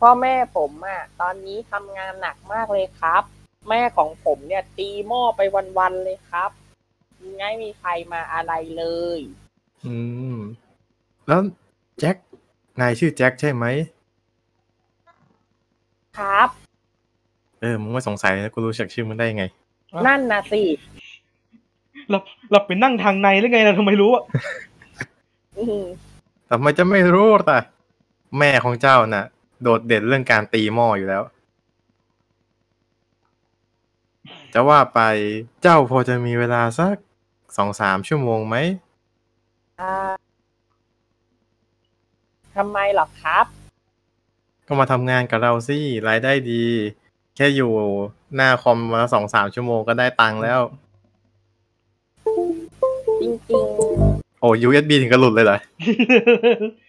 [0.00, 3.22] พ่อแม่ผมอะตอนนี้ทำงานหนักมากเลยครับ
[3.68, 5.40] แม่ของผมเนี่ย ตีหม้อไป
[5.78, 6.50] วันๆเลยครับ
[7.38, 8.84] ไม่มีใครมาอะไรเล
[9.18, 9.20] ย
[9.86, 9.96] อื
[10.34, 10.38] ม
[11.28, 11.40] แล้ว
[11.98, 12.16] แจ็ค
[12.80, 13.64] นายชื่อแจ็คใช่ไหม
[16.18, 16.48] ครับ
[17.60, 19.44] เออมึงไม่สงสัยนะกูรู้จักชื่อมึงได้ยังไง
[20.06, 22.18] นั่นนะสิๆเรา
[22.50, 24.24] เราไปนั่งทางในหรือไงเราทำไมรู้อะ
[25.58, 25.82] อืม
[26.50, 27.60] ทำไมจะไม่รู้ล่ะ
[28.38, 29.24] แม่ของเจ้าน่ะ
[29.62, 31.22] โดดเด่นเรื่องการตีหม้ออยู่แล้ว
[34.58, 35.00] จะว่าไป
[35.62, 36.96] เจ้าพอจะมีเวลาสัก
[37.56, 38.56] สองสามชั่วโมงไหม
[39.80, 39.92] อ่า
[42.56, 43.46] ทำไมหรอครับ
[44.66, 46.64] ก็มาทำงานกับเราสิรายได้ดี
[47.36, 47.72] แค่อยู่
[48.34, 50.60] หน้าคอมมาสองสามชั่วโมงก็ได้ตังค์แล้ว
[53.20, 53.32] จริง
[54.40, 55.58] โอ้ยูเอสบีถึงกระหลุดเลยเหรอ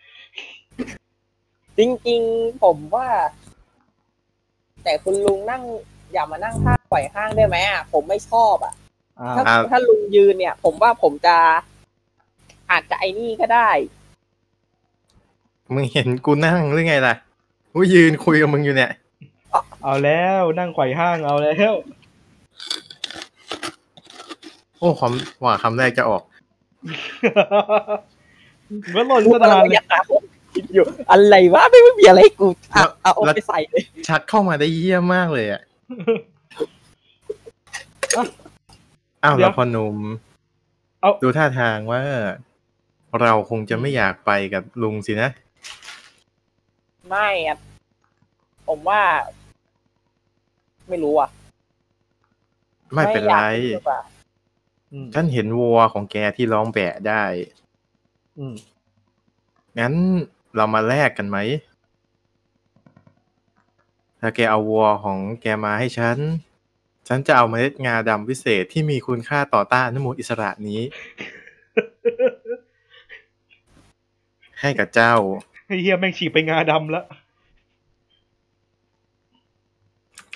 [0.07, 3.07] ๆจริงๆ ผมว่า
[4.83, 5.63] แต่คุณลุงนั่ง
[6.13, 8.73] อย่ามานั่งข้างปล่อยห้างได้ไหมอะผมไม่ชอบอะ
[9.19, 11.35] อ่าถ้าอ่า ถ้าลุงยืนเนี่ย ผมว่าผมจะ
[12.71, 13.69] อาจจะไอ้นี่ก็ได้
[15.73, 17.15] มึงเห็นกูนั่งหรือไงล่ะ
[17.73, 18.91] กูยืนคุยกับมึงอยู่เนี่ย
[19.83, 21.73] เอาแล้วนั่งไขว่ห้างเอาแล้ว
[24.79, 25.11] โอ้ความ
[25.43, 26.21] ว่าคำแรกจะออก
[28.95, 30.05] ก็หล่นพูดสอะไรนานเลยอย่างนั้น
[30.53, 35.61] คิดอยู่อะไรวะไม่ไม่มีอะไรกูอะแล้วเอาเอาแล้วไปใส่เลยชักเข้ามาได้เยี่ยมมากเลยอะ
[39.23, 39.97] อ้าวเดี๋แล้ยววพอหนุ่ม
[41.01, 42.01] เอาดูท่าทางว่า
[43.21, 45.29] เราคงจะไม่อยากไปกับลุงสินะ
[47.09, 47.57] ไม่อะ
[48.67, 49.01] ผมว่า
[50.89, 51.29] ไม่รู้อะ
[52.93, 54.01] ไม่เป็นไรอยากดีกว่า
[54.91, 57.23] อืมฉันเห็นวัวของแกที่ร้องแบะได้
[58.37, 58.55] อืม
[59.79, 59.93] งั้น
[60.55, 61.37] เรามาแลกกันไหม
[64.19, 66.17] ถ้าแกเอาวัวของแกมาให้ฉัน
[67.07, 70.81] ฉันจะเอาเมล็ดงาดำพิเศษที่มีคุณค่าต่อต้านอนุมูลอิสระนี้
[74.61, 75.13] ให้กับเจ้า
[75.65, 77.05] ไอ้เฮียแม่งฉีกไปงาดำแล้ว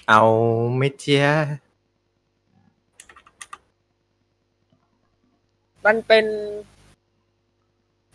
[0.10, 0.22] เอา
[0.76, 1.28] ไหม่เจีย
[5.86, 6.26] มันเป็น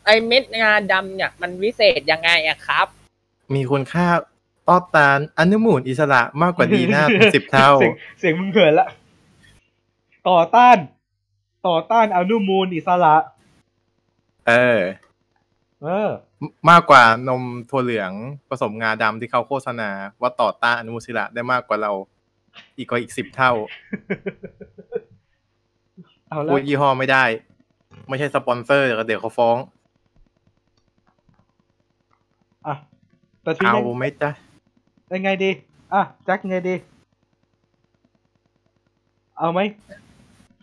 [0.05, 2.87] ไอเม็ดงาดำเนี่ยมันวิเศษยังไงอะครับ
[3.55, 4.07] มีคุณค่า
[4.69, 8.89] ต้านตานอนุมูลอิสระมากกว่าดีหน้าเป็นสิบเท่า เสียงเสียงมึงเขินละ
[10.29, 10.77] ต่อต้าน
[11.67, 13.17] ต่อต้านอนุมูลอิสระ
[14.49, 14.81] เออ
[15.83, 16.09] เออ
[16.43, 18.13] มมากกว่านมถั่วเหลือง
[18.49, 21.93] ผสมงาดำที่เขาโฆษณา ว่าต่อต้านอนุมูลอิสระได้มากกว่าเรา
[22.77, 23.53] อีกกว่าอีกสิบเท่า
[26.29, 27.25] เอาละพูดยี่ห้อไม่ได้
[28.09, 29.57] ไม่ใช่สปอนเซอร์เดี๋ยวเขาฟ้อง
[32.67, 32.75] อะ
[33.43, 34.31] แต่ทีเอานี้ไหมจ๊ะ
[35.15, 35.51] ยังไงดี
[35.95, 36.75] อะแจ็คยังไงดี
[39.37, 39.61] เอาไหม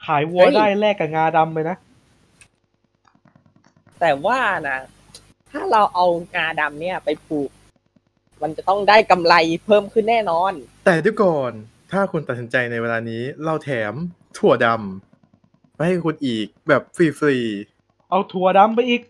[0.06, 1.78] ขายวัวเฮ้ยได้แลกกับงาดำไปนะ
[4.00, 4.78] แต่ว่านะ
[5.52, 7.50] ถ้าเราเอางาดำเนี่ยไปปลูก
[8.42, 10.54] มันจะต้องได้กำไรเพิ่มขึ้นแน่นอน
[10.86, 11.52] แต่เดี๋ยวก่อน
[11.92, 13.94] ถ้าคุณตัดสินใจในเวลานี้ เราแถม
[14.38, 17.38] ถั่วดำไปให้คุณอีกแบบฟรี
[18.10, 19.02] เอาถั่วดำไปอีก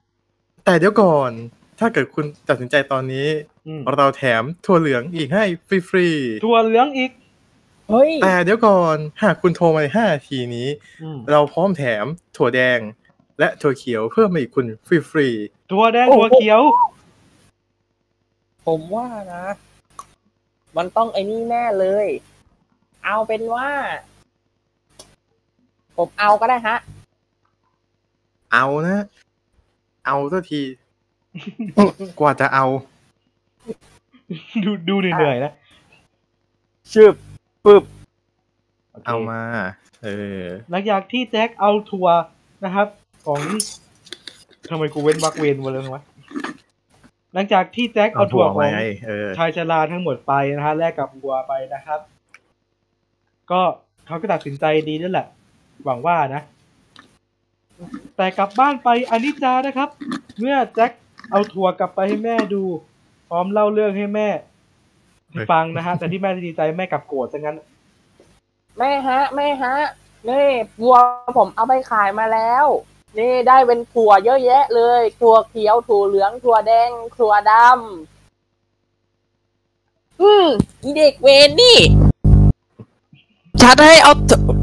[0.00, 1.30] ๆแต่เดี๋ยวก่อน
[1.78, 3.26] ถ้าเกิดคุณตัดสินใจตอนนี้
[3.57, 3.57] อืม
[3.96, 5.44] เราแถมถั่วเหลืองอีกให้
[5.88, 6.08] ฟรี
[6.44, 7.10] ถั่วเหลืองอีก
[7.90, 10.68] เฮ้ยๆแต่เดี๋ยวก่อนหากคุณโทรมาในห้านาทีนี้
[11.02, 12.04] อืมเราพร้อมแถม
[12.36, 12.78] ถั่วแดง
[13.38, 14.66] และถั่วเขียวเพิ่มมาอีกคุณ
[15.10, 15.28] ฟรี
[15.72, 16.62] ถั่วแดงโอ้โหถั่วเขียว
[18.66, 19.44] ผมว่านะ
[20.76, 22.06] มันต้องไอ้นี่แน่เลย
[23.04, 23.68] เอาเป็นว่า
[25.96, 28.98] ผมเอาก็ได้ฮะๆเอานะ
[30.06, 30.62] เอาสักที
[32.20, 32.64] กว่าจะเอา
[34.64, 35.52] ดูดูเหนื่อยๆนะ
[36.92, 37.14] ชืบ
[37.64, 37.82] ปึ๊บ
[38.90, 39.40] โคเอามา
[40.04, 40.08] เอ
[40.40, 42.08] อ หลังจากที่แจ็คเอาถั่ว
[42.64, 42.86] นะครับ
[43.26, 43.40] ของ
[44.70, 46.02] ทำไมกูเว้นวักเวนมาเลยวะ
[47.34, 52.00] หลังจากที่แจ็คเอาถั่วของไงเออชายชราทั้งหมดไปนะฮะแลกกับวัวไปนะครับ
[53.50, 53.60] ก็
[54.06, 55.26] เขาก็ตัดสินใจดีนั่นแหละ
[55.84, 56.42] หวังว่านะ
[58.16, 59.88] แต่กลับบ้านไปอนิจจานะครับ
[60.38, 60.92] เมื่อแจ็ค
[61.30, 62.62] เอาถั่วกลับไปให้แม่ดู
[63.28, 64.28] พร้อมเล่าเรื่องให้แม่
[65.30, 67.56] เฮ้ยฟังนะฮะ แต่ที่แม่ดีใจแม่กลับโกรธซะงั้น
[68.78, 69.74] แม่ฮะ แม่ฮะ
[70.28, 70.46] นี่
[70.82, 70.96] วัว
[71.38, 72.66] ผมเอาไปขายมาแล้ว
[73.18, 80.46] นี่ได้เป็นถั่วเยอะแยะเลยถั่วเขียวถั่วเหลืองถั่วแดงถั่วดำอืม
[80.82, 81.78] อีเด็กเวนนี่
[83.62, 84.12] ฉันให้เอา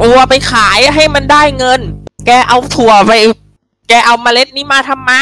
[0.02, 1.82] ถั่วไปขายให้มันได้เงิน
[2.26, 3.12] แกเอาถั่วไป
[3.90, 5.14] แกเอาเมล็ดนี้มาทำไม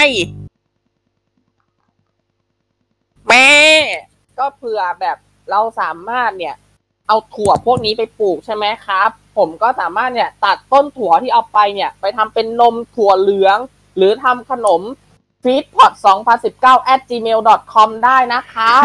[3.29, 3.49] แม่
[4.39, 5.17] ก็เผื่อแบบ
[5.51, 6.55] เราสามารถเนี่ย
[7.07, 13.57] เอาถั่วพวกนี้ไปปลูกใช่ไหมครับ ผมก็สามารถเนี่ย ตัดต้นถั่วที่เอาไปเนี่ย ไปทำเป็นนมถั่วเหลือง
[13.97, 14.81] หรือทำขนม
[15.43, 15.93] f e e d p o t
[16.43, 17.39] 2019 at gmail
[17.73, 18.81] com ได้นะครับ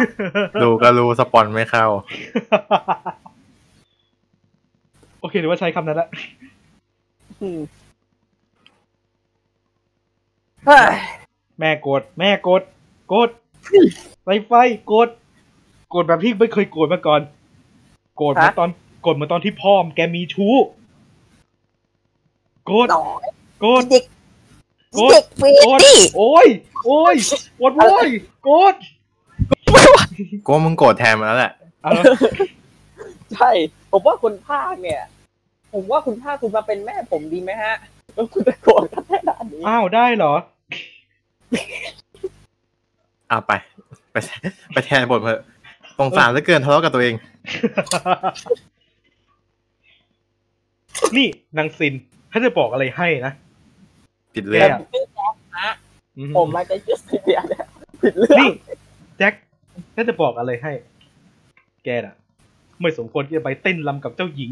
[0.62, 1.87] ดูก็รู้สปอนไม่เข้า
[5.20, 6.09] โอเคหรือว่าใช้คำนั้นละ
[7.40, 7.61] อืม
[10.66, 10.87] เฮ้ย
[11.59, 12.62] แม่โกรธแม่โกรธ
[13.09, 13.31] โกรธ
[14.24, 14.52] ไฟไฟ
[14.87, 15.09] โกรธ
[15.90, 17.20] โกรธแบบที่ไม่เคยโกรธมาก่อน
[18.16, 18.70] โกรธเหมาตอน
[19.02, 20.54] โกรธเหมาตอนที่พ่อมแกมีชู้
[22.64, 23.26] โกรธหน่อย
[23.61, 24.04] โกรธเด็ก
[24.94, 26.46] โกรธเด็กเวโกรธนี่โอ้ย
[26.87, 27.14] โอ้ย
[27.57, 28.09] โกรธโว้ย
[28.44, 28.74] โกรธ
[30.44, 31.52] กูว่ามึงโกรธแทนมาแล้วแหละ
[31.83, 32.04] เอาละ
[33.35, 33.50] ใช่
[33.92, 35.02] ผมว่าคุณภาคเนี่ย
[35.72, 37.74] ผมว่าคุณภาคคุณมาเป็นแม่ผมดีไหมฮะ
[38.14, 40.35] แล้วคุณจะโกรธกันแค่ด้านนี้อ้าวได้เหรอ
[43.29, 43.53] เอาไป
[44.12, 44.17] ไป
[44.73, 45.43] ไปแทนบทเถอะ
[45.99, 47.14] สงสารเหลือเกินทะเลาะกับตัวเอง
[51.17, 51.27] นี่
[51.59, 51.95] นางซิน
[52.33, 53.33] ถ้าจะบอกอะไรให้นะ
[54.35, 55.69] ผิดเรื่องแกชื่อแจ๊คนะ
[56.17, 57.64] อืผมมาจะชื่อเสียเนี่ย
[58.03, 58.51] ผิดเรื่องนี่
[59.19, 59.35] แจ็ค
[59.95, 60.73] ถ้าจะบอกอะไรให้
[61.85, 62.14] แกน่ะ
[62.81, 64.51] ไม่สมควรที่จะไปเต้นรำกับเจ้าหญิง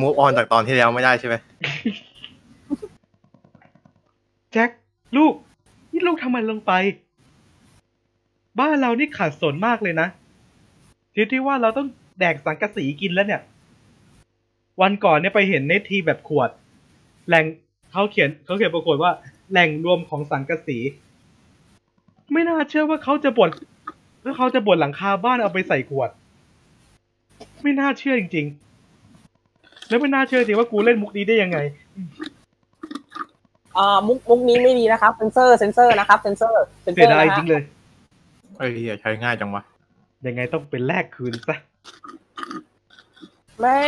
[0.00, 1.34] มูฟออนจากตอนที่แล้วไม่ได้ใช่ไหม
[4.52, 4.70] แจ็ค
[5.16, 5.53] ลูกนี่
[6.06, 6.72] ลูกทำอะไรลงไป
[8.60, 10.08] บ้านเรานี่ขาดสนมากเลยนะ
[11.14, 11.88] ทีที่ว่าเราต้อง
[12.18, 13.42] แดกสังกะสีกินแล้วเนี่ย
[14.80, 16.50] วันก่อนเนี่ยไปเห็นในทีแบบขวด
[17.28, 17.44] แหล่ง
[17.92, 19.12] เขาเขียนเขาเขียนประกวดว่า
[19.50, 20.78] แหล่งรวมของสังกะสี
[22.32, 23.50] ไม่น่าเชื่อว่าเขาจะบด
[24.22, 26.10] แล้วเขาจะบดหลังคาบ้านเอาไปใส่ขวด
[27.62, 28.46] ไม่น่าเชื่อจริง
[29.16, 31.58] ๆ แล้วไม่น่าเชื่อจริงว่ากูเล่นมุกนี้ได้ยังไง
[33.78, 37.62] อ่ามุกมุกนี้ไม่ดีนะครับเซนเซอร์เซนเซอร์นะครับเซนเซอร์เซนเซเสีอยร์ดายนะจฮะริงเลย
[38.58, 39.62] เอ้ยเหี้ยใช้ง่ายจังวะ
[40.26, 41.56] ยังไงต้องเป็นแลกคืนซะ
[43.60, 43.82] แม่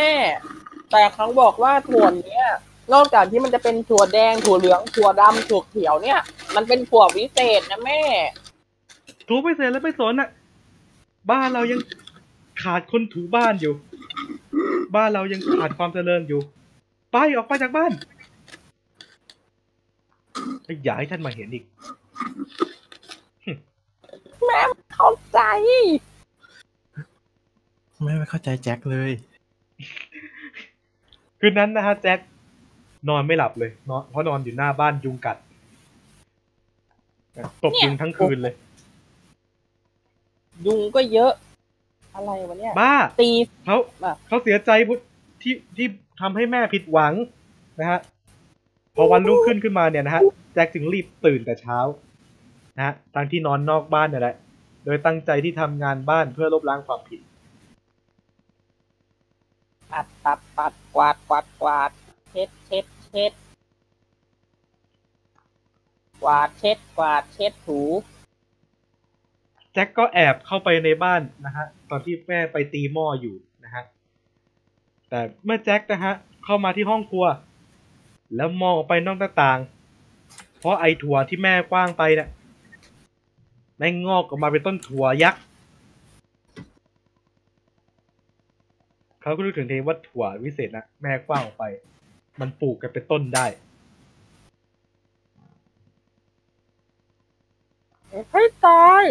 [0.91, 2.45] แต่ครั้งบอกว่าถั่วเนี้ย
[2.93, 6.19] นอกจากที่มันจะเป็นถั่วแดงถั่วเหลืองถั่วดำถั่วเขียวเนี่ย
[6.55, 8.01] มันเป็นถั่ววิเศษนะแม่
[9.27, 10.29] ถูไปเสร็จแล้วไม่สนอะ
[11.31, 11.79] บ้านเรายัง
[12.63, 13.73] ขาดคนถูบ้านอยู่
[14.95, 16.41] บ้านเรายังขาดความเจริญอยู่
[17.11, 17.91] ไปออกไปจากบ้าน
[20.67, 21.65] เอ้ยอย่าให้ท่านมาเห็นอีก
[24.45, 24.59] แม่
[24.95, 25.39] เข้าใจ
[28.01, 29.11] ไม่ไม่เข้าใจแจ็คเลย
[31.39, 32.19] คืนนั้นนะฮะแจ็ค
[33.09, 35.37] นอนไม่หลับเลยนอนเพราะนอนอยู่หน้าบ้านยุงกัด
[37.63, 38.53] ตบยุงทั้งคืนเลย
[40.65, 41.31] ยุงก็เยอะ
[42.15, 43.29] อะไรวะเนี่ย บ้า ตี
[43.65, 44.93] เขาอะเขาเสียใจพุ
[45.41, 45.87] ที่ที่
[46.21, 47.13] ทำให้แม่ผิดหวัง
[47.79, 47.99] นะฮะ
[48.99, 50.21] พอวันรุ่งขึ้นขึ้นมาเนี่ยนะฮะ
[50.53, 51.79] แจ็คจึงรีบตื่นแต่เช้า
[52.77, 54.35] นะฮะทั้งที่นอนนอกบ้านเนี่ยแหละ
[54.85, 57.21] โดยตั้งใจที่ทำงานบ้านเพื่อลบล้างความผิด
[59.91, 61.91] ปัดปัดปัดกวาดกวาดกวาด
[62.29, 63.31] เช็ดเช็ดเช็ด
[66.23, 67.81] กวาดเช็ดกวาดเช็ดถู
[69.73, 73.83] แจ็คก็แอบเข้าไปในบ้านนะฮะตอนที่แม่ไปตีหม้ออยู่นะฮะ
[75.09, 76.13] แต่เมื่อแจ็คนะฮะ
[76.45, 77.25] เข้ามาที่ห้องครัว
[78.35, 79.59] แล้วมองออกไปนอกหน้าต่าง
[80.59, 82.29] เพราะไอ้ถั่วที่แม่กว้างไปเนี่ย
[83.77, 85.41] แม่งงอกออกมาเป็นต้นถั่วยักษ์
[89.21, 91.65] เขาก็รู้ถึงเทว่าถั่ววิเศษนะแม่กว้างออกไป
[92.39, 93.45] มันปลูกกันเป็นต้นได้
[98.31, 99.05] ให้ตาย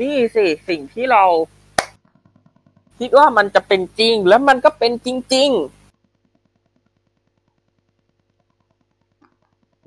[0.00, 1.24] นี่สิสิ่งที่เรา
[2.98, 5.79] คิดว่ามันจะเป็นจริงแล้วมันก็เป็นจริงโ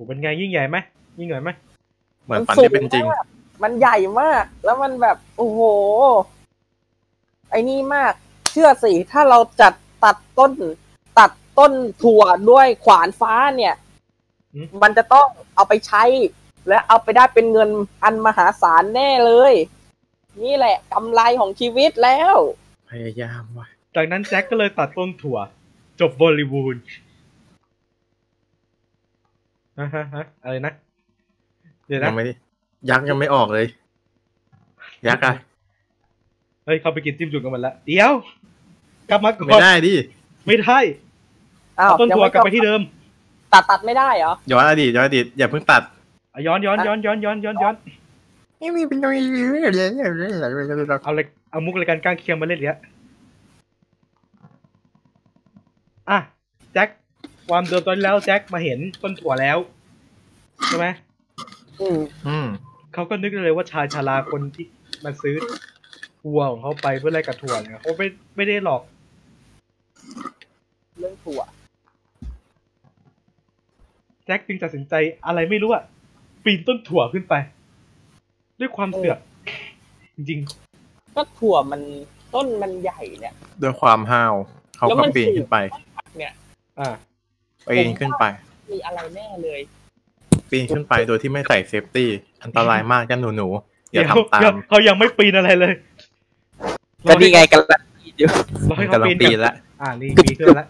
[0.07, 0.77] เป็นไงยิ่งใหญ่ไหม
[1.19, 3.25] ยิ่งใหญ่ไหมๆเหมือนฝันที่เป็นจริงมาก
[3.63, 5.61] มันใหญ่มาก แล้วมันแบบ โอ้โห
[7.49, 8.13] ไอ้นี่มาก
[8.51, 9.73] เชื่อสิ ถ้าเราจัด
[10.03, 10.51] ตัดต้น
[11.19, 11.73] ตัดต้น
[12.03, 13.75] ถั่วด้วยขวานฟ้าเนี่ย
[14.53, 16.03] อืมมันจะต้องเอาไปใช้
[16.67, 17.69] และเอาไปได้เป็นเงิน
[18.03, 19.53] อันมหาศาลแน่เลย
[20.43, 22.35] นี่แหละกำไรของชีวิตแล้ว
[22.91, 25.37] พยายามว่ะ จากนั้นแจ็คก็เลยตัดต้นถั่ว
[25.99, 26.81] จบบริบูรณ์
[29.77, 30.73] ฮะฮะฮะอะไรนะ
[31.87, 32.33] เดี๋ยวยันะงไม่ได้
[32.89, 33.67] ยักษ์ยังไม่ออกเลย
[35.07, 35.33] ยักษ์อะ
[36.65, 38.11] เฮ้ยเขาไปกินจิ้มจุ่มกันหมดแล้วเดี๋ยว
[39.09, 39.93] กลับมาก่อนไม่ได้ดิ
[40.47, 40.77] ไม่ได้
[41.79, 42.81] อ้าวเอาต้นถั่วยังม่กลับไปที่เดิม
[43.53, 45.81] ตัดตัดไม่ได้เหรอย้อนอดีตย้อนอดีตอย่าเพิ่งตัด
[46.33, 47.75] อะย้อนย้อนย้อนย้อนย้อนย้อนย้อน
[48.61, 49.11] นี่มีเป็นตัว
[51.03, 52.79] เอาเลยเอามุกรายการก้างเคียงมาเล่นอีกแล้ว
[56.09, 56.17] อะ
[56.73, 56.89] แจ็ค
[57.55, 59.57] ความเดิมตอนแล้วแจ็คมาเห็นต้นถั่วแล้ว
[60.67, 60.85] ใช่ไหม
[61.81, 62.47] อืมอืม
[62.93, 64.65] เขาก็นึกได้เลยว่าชายชาราคนที่
[65.03, 65.35] มาซื้อ
[66.21, 68.81] ถั่วของเขาไปเพื่อแลกกับถั่วเนี่ยเขาไม่ไม่ได้หลอก
[70.99, 71.41] เรื่องถั่ว
[74.25, 74.93] แจ็คจึงตัดสินใจ
[75.25, 75.83] อะไรไม่รู้อะ
[76.43, 77.33] ปีนต้นถั่วขึ้นไป
[78.59, 79.17] ด้วยความเสือก
[80.15, 80.39] จริง
[81.15, 81.81] ก็ถั่วมัน
[82.35, 84.33] ต้นมันใหญ่เนี่ย ด้วยความห้าว
[84.77, 85.57] เขาแล้วก็มันปีนขึ้นไป
[86.17, 86.89] เนี่ยๆอ่า
[87.69, 88.23] ปีนขึ้นไป
[88.71, 89.59] มีอะไรแน่เลย
[90.49, 92.09] ปีนขึ้นไปโดยที่ไม่ใส่เซฟตี้
[92.43, 95.73] อันตรายมากจ้าหนูหนูๆอย่าเดี๋ยวทำตาเดี๋ยวมเขายังไม่ปีนอะไรเลย
[97.07, 97.79] ก็นี่ไงกันละ
[98.17, 98.27] อยู่
[98.69, 100.67] รอให้เขากำลังปีนปีนก่อนแล้วอ่านี่ปีนขึ้นแล้ว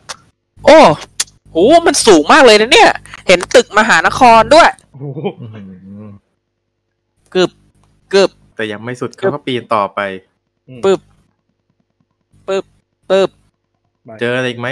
[0.66, 0.80] โอ้
[1.52, 2.90] โหมันสูงมากเลยนะเนี่ย
[3.28, 5.62] เห็นตึกมหานครด้วยโอ้โหอื้อหื
[6.08, 6.12] อ
[7.32, 7.52] เกือบ
[8.10, 10.00] เกือบแต่ยังไม่สุดเขาก็ปีนต่อไป
[10.68, 11.00] อืมปึ๊บ
[12.48, 12.66] ปึ๊บ
[13.10, 13.30] ปึ๊บ
[14.20, 14.70] เจออะไรอีกไหม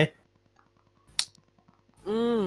[2.12, 2.40] อืม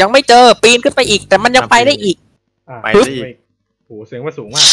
[0.00, 2.16] ยังไม่เจอปีนขึ้นไปอีก แต่มันยังไปได้อีก
[2.68, 3.24] อ่าไปได้อีก
[3.86, 4.64] โอ้โหเสียงว่าสูงมาก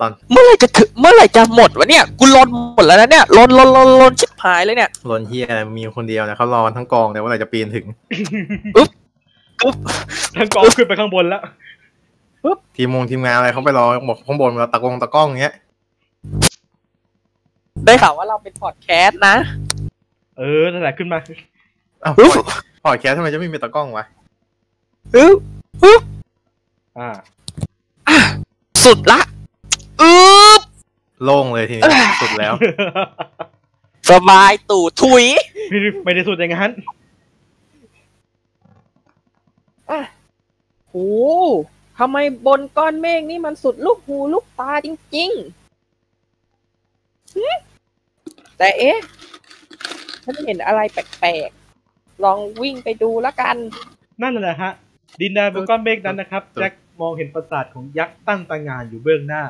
[0.00, 7.86] ตอนเมื่อไหร่จะถึงเมื่อไหร่จะหมดวะเนี่ยกูลนหมดแล้วนะเนี่ยลนลนลนลนชิบหายเลยเนี่ยลนเฮียอะไรมีคนเดียวนะเขารอกันทั้งกองแต่ว่าไหร่จะปีนถึง
[8.74, 8.88] ปึ๊บ
[10.36, 11.42] ทั้งกองขึ้นไปข้างบนแล้ว
[12.76, 15.54] ทีมงงทีมงานอะไรเขาไปรอบอกข้างบนมาตะกงตะกล้องอย่างเงี้ย
[17.86, 19.36] ได้ข่าวว่าเราเป็นพอดแคสต์นะ
[20.38, 21.18] เออนั่นแหละขึ้นมา
[22.04, 22.30] อ้าวปึ๊บ
[22.84, 24.04] พอดแคสต์ทำไมจะไม่มีตะกล้องวะ
[25.14, 25.36] ปึ๊บ
[25.82, 26.02] ปึ๊บ
[26.98, 27.08] อ่า
[28.08, 28.18] อะ
[28.84, 29.20] สุดละ
[30.00, 30.60] อึ๊บ
[31.24, 32.52] โล่งเลยทีนี้เอ้ยสุดแล้ว
[34.10, 35.24] สบายตู่ถุย
[35.70, 36.72] ไม่ได้ไม่ได้สุดอย่างนั้น
[40.88, 40.94] โห
[41.98, 47.48] ทำไมบนก้อนเมฆนี่มันสุดลูกหูลูกตาจริงๆหึ
[48.58, 48.98] แต่เอ๊ะ
[50.24, 51.59] ฉันเห็นอะไรแปลกๆ
[52.24, 53.56] ลองวิ่งไปดูแล้วกัน
[54.22, 54.72] นั่นแหละฮะ
[55.20, 59.42] ดินแดนบนก้อนเมฆนั้นนะครับ แจ็คมองเห็นปราสาทของยักษ์ตั้งตางานอยู่เบื้องหน้า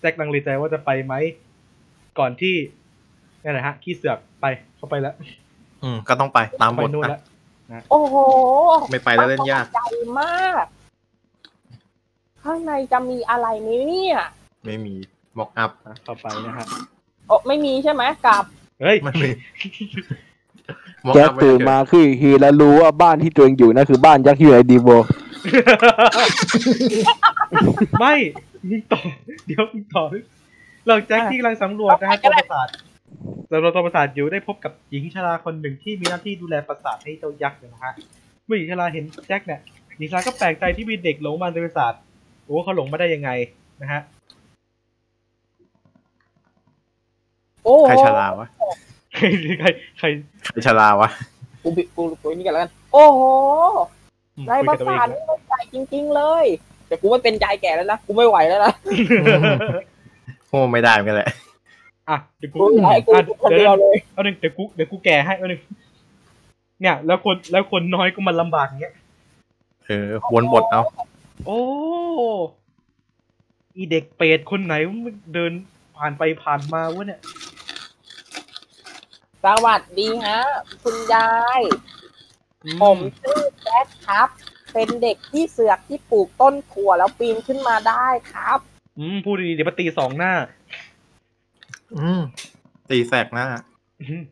[0.00, 1.14] แจ็คลังเลใจว่าจะไปไหม
[2.18, 2.54] ก่อนที่
[3.42, 4.46] นั่นแหละฮะ ขี้เสือกไป
[4.76, 5.14] เข้าไปแล้ว
[5.82, 7.20] อืม ก็ต้องไปตามไปบทนู่นอะแล้ว
[7.90, 8.16] โอ้โห
[8.90, 9.88] ไม่ไปแล้วเล่นยากใหญ่
[10.20, 10.64] มาก
[12.42, 14.16] ข้างในจะมีอะไรไหมเนี่ย
[14.64, 14.94] ไม่มี
[15.38, 16.66] บอกอัพอะเข้าไปนะฮะ
[17.26, 18.44] โอ้ไม่มีใช่ไหมกลับ
[18.82, 19.28] เฮ้ย ไม่มี
[21.06, 24.88] บอกแจ็คอัพตื่นมาคืออีกทีแล้วรู้ว่าบ้านที่ตัวเองอยู่นั่นคือบ้านยักษ์ที่อยู่ในดีโว
[28.00, 28.14] ไม่
[28.68, 29.00] มึงต่อ
[29.46, 30.04] เดี๋ยวมึงต่อ
[30.86, 32.68] หลังแจ็คที่กำลังสำรวจนะฮะก็ตัวได้ปราสาท
[33.50, 37.92] สำรวจตัวปราสาทอยู่ได้พบกับหญิงชราคนหนึ่งที่มีหน้าที่ดูแลปราสาทให้เจ้ายักษ์เนี่ยนะฮะ
[38.46, 39.60] เมื่อหญิงชราเห็นแจ็คเนี่ย
[39.98, 41.92] หญิงชราก็แปลกใจที่มีเด็กหลงมาในปราสาท
[42.44, 43.30] โอ้เขาหลงมาได้ยังไง
[43.82, 44.00] นะฮะ
[47.64, 48.48] โอ้โหใครชราวะ
[49.22, 49.28] ใคร
[49.60, 49.68] ใคร
[49.98, 50.06] ใคร
[50.44, 51.10] ใครชราวะ
[51.62, 53.20] กูบิกูกูนี่กันแล้วกัน โอ้โห
[54.36, 56.44] อืมในคุยปกัราบตัวเอสาทงนี่มันใหญ่จริง ๆ เลย
[56.86, 58.72] แต่กูไม่เป็นยายแก่แล้วนะกูไม่ไหวแล้วนะ
[60.48, 61.30] โอ้ไม่ได้เหมือนกันแหละ
[62.08, 65.60] อะเดี๋ยวกูกูอยากให้กูอะคนเดี๋เดียยววเลยเอาหนึ่งเดี๋ยวกูเดี๋ยวกูแก่ให้เอาหนึ่ง
[66.80, 68.94] เนี่ย แล้วคนแล้วคนน้อยก็มาลำบากอย่างเงี้ย
[69.84, 70.82] เออวนบทเอา
[71.46, 71.60] โอ้
[73.76, 75.52] อีเด็กเปรตคนไหนมันเดิน
[75.96, 77.20] ผ่านไปผ่านมาวะเนี่ย
[79.44, 80.38] สวัสดีฮะ
[80.82, 81.60] คุณยาย
[82.82, 84.28] ผมชื่อแจ็คครับ
[84.72, 88.58] เป็นเด็กที่เสือกที่ปลูกต้นถั่วแล้วปีนขึ้นมาได้ครับ
[88.98, 90.32] อืมพูดดีๆเดี๋ยวมาตีสองหน้า
[91.98, 92.20] อืม
[92.90, 93.46] ตีแสกหน้า
[94.00, 94.22] อืม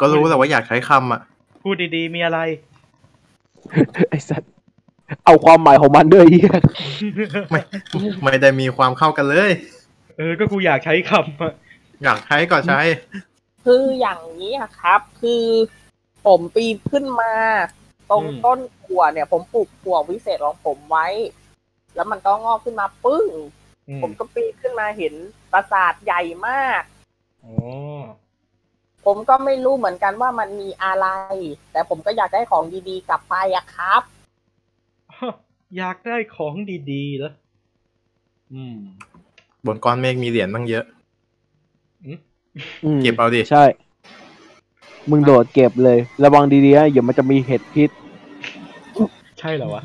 [0.00, 1.20] ก็รู้แต่ว่าอยากใช้คำอะ
[1.62, 2.38] พูดดีๆมีอะไร
[4.10, 4.50] ไอ้สัตว์
[5.24, 6.52] เอาความหมายของมันด้วยไอ้เฮีย
[7.50, 7.60] ไม่
[8.22, 9.52] ไม่ได้มีความเข้ากันเลย
[10.16, 11.52] เออ ก็กูอยากใช้คำอะ
[12.02, 12.80] อยากใช้ก็ใช้
[13.64, 15.44] คืออย่างนี้อะครับ คือ
[16.26, 17.32] ผมปีนขึ้นมา
[18.10, 21.06] ตรงต้นถั่วเนี่ย ผมปลูกถั่ววิเศษของผมไว้
[21.94, 23.26] แล้วมันก็งอกขึ้นมาปึ้ง
[23.88, 25.14] อืมผมก็ปีนขึ้นมาเห็น
[25.52, 26.82] ปราสาทใหญ่มาก
[27.44, 27.54] อ๋อ
[29.06, 31.06] ผมก็ไม่รู้เหมือนกันว่ามันมีอะไร
[31.72, 34.02] แต่ผมก็อยากได้ของดีๆ กลับไปอะครับ
[35.76, 36.54] อยากได้ของ
[36.92, 37.34] ดีๆแล้ว
[38.52, 38.76] อืม
[39.66, 40.95] บนก้อนเมฆมีเหรียญตั้งเยอะอืม
[43.02, 43.64] เก็บเอาดิ ใช่
[45.10, 47.90] มึงโดดเก็บเลย ระวังดีๆนะเดี๋ยวมันจะมีเห็ดพิษ
[49.38, 49.82] ใช่เหรอวะ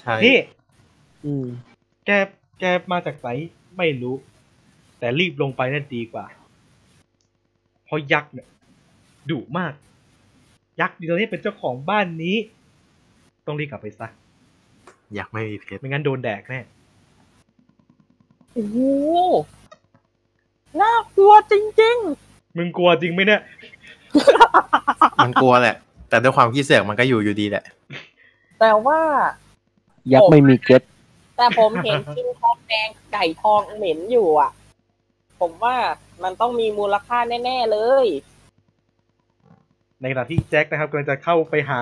[0.00, 0.38] ใช่นี่
[1.24, 1.46] อืม
[2.06, 2.10] แก
[2.60, 3.28] แกมาจากไหน
[3.76, 4.16] ไม่รู้
[4.98, 6.26] แต่รีบลงไปนั่นดีกว่า
[7.84, 8.48] เพราะยักษ์เนี่ย
[9.30, 9.72] ดุมาก
[10.80, 12.36] ยักษ์ตัวนี้เป็นเจ้าของบ้านนี้
[13.46, 14.08] ต้องรีบกลับไปซะ
[15.14, 16.60] อยากไม่มีเพชรไม่งั้นโดนแดกแน่
[18.52, 18.76] โอ้โห
[20.80, 21.98] น่ากลัวจริง
[22.56, 23.40] มึงกลัวจริงไหมเนี่ย
[25.24, 25.76] มันกลัวแหละ
[26.08, 29.00] แต่ด้วยความขี้เสือกมันก็อยู่อยู่ดีแหละๆแต่ว่า
[30.12, 30.82] ยักษ์ไม่มีเก็ต
[31.36, 34.50] แต่ผมเห็นกินทองแดงไก่ทองเหม็นอยู่อะ
[35.40, 35.76] ผมว่า
[36.22, 38.06] มันต้องมีมูลค่าแน่ ๆเลย
[40.00, 41.80] ในขณะที่แจ็คนะครับกำลังจะเข้าไปหา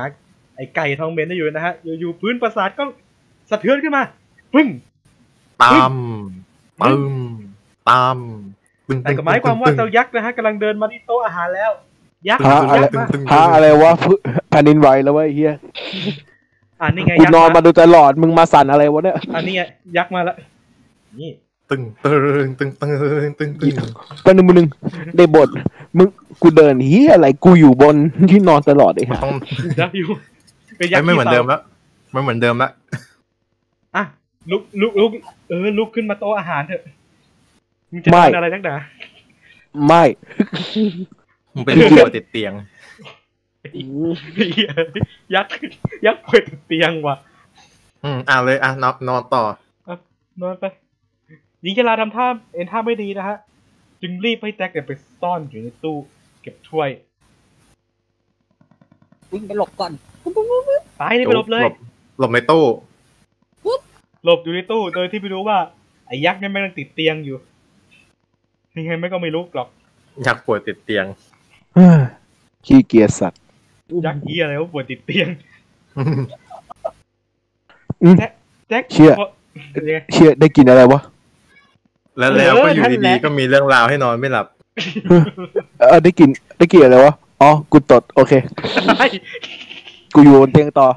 [0.57, 2.85] ไอ้ไก่ทองเบนได้อยู่นะฮะ อยู่ๆพื้นปราสาทก็
[3.51, 4.03] สะเทือนขึ้นมา
[4.55, 4.69] ปึ้ง
[5.63, 5.93] ตาม
[6.81, 7.03] ปึ้ม
[7.91, 8.46] ตามปึ้ง
[9.03, 11.71] แต่ก็หมายความว่าเจ้ายักษ์นะฮะกำลังเดินมาที่โต๊ะอาหารแล้ว
[12.29, 13.93] ยักษ์พระอะไรยักษ์มาพระอะไรวะ
[14.51, 15.53] แผ่นดินไหวแล้ววะไอ้เฮีย
[16.81, 19.63] อ่านี่ไงกูยักษ์นอนมามาดูตลอดมึงมาสั่นอะไรวะเนี่ยอันนี้ไง
[19.97, 20.37] ยักษ์มาแล้ว
[21.21, 21.31] นี่
[21.71, 22.11] ตึงตึ
[22.47, 22.91] งตึงตึง
[23.39, 23.71] ตึงตึง
[24.23, 24.67] เป็นหนึ่งมึง
[25.17, 25.49] ได้บท
[25.99, 26.09] มึง
[26.43, 27.97] กูเดินเฮียอะไรกูอยู่บน
[28.31, 29.37] ที่นอนตลอดไอ้มันห่าต้อง
[29.81, 30.09] ยักษ์อยู่
[30.79, 31.61] เป็นยักษ์ไม่เหมือนที่เดิมสาแล้ว
[32.13, 32.71] ไม่เหมือนเดิมแล้ว
[33.97, 34.05] อะ
[34.51, 35.11] ลุกลุกลุก
[35.49, 36.83] เออลุกขึ้นมาโต๊ะอาหารเถอะ
[37.97, 38.77] มึงจะทำอะไรนักหนา
[39.87, 40.05] ไม่
[41.55, 42.53] มันเป็นผู้ป่วยติดเตียง
[43.75, 44.71] เหี้ย
[45.35, 45.53] ยักษ์
[46.07, 47.17] ยักษ์ป่วยติดเตียงว่ะ
[48.05, 49.43] อืมอ่าเลยอะนอนนอนต่อ
[50.43, 50.65] นอนไป
[51.63, 53.37] หญิงชราทำท่าเอ็นท่าไม่ดีนะฮะ
[54.01, 55.97] จึงรีบให้แจ็คเนี่ยไปซ่อนอยู่ในตู้
[56.43, 56.89] เก็บถ้วย
[59.33, 59.93] วิ่งไปหลบก่อน
[61.01, 61.63] ตายนี่ไปหลบเลย
[62.19, 62.65] หลบในตู้
[64.25, 65.59] หลบอยู่ในตู้ โดยที่ไม่รู้ว่า
[66.07, 67.37] ไอ้ยักษ์เนี่ยไม่งติดเตียงอยู่
[68.79, 69.69] ยังไงไม่ก็ไม่รู้หรอก
[70.25, 71.07] อยากป่วยติดเตียง
[71.75, 71.99] เฮ้ย
[72.67, 73.41] ขี้เกียจสัตว์
[74.07, 75.29] ยักษ์เหี้ยอะไรว่าป่วยติดเตียง
[78.03, 78.17] อืม
[78.69, 79.27] แจ็คเชี่ยพอ
[79.77, 81.01] ยังไงเชี่ยได้กินอะไรวะ
[82.19, 84.47] แล้วแล้วก็อยู่เออนั่นแหดีละๆก็มีเรื่องราวให้นอนไม่หลับ
[85.79, 88.33] เออได้กินได้กินอะไรวะอ๋อกูตดโอเค
[90.15, 90.89] กูอยู่บนเตียงต่อ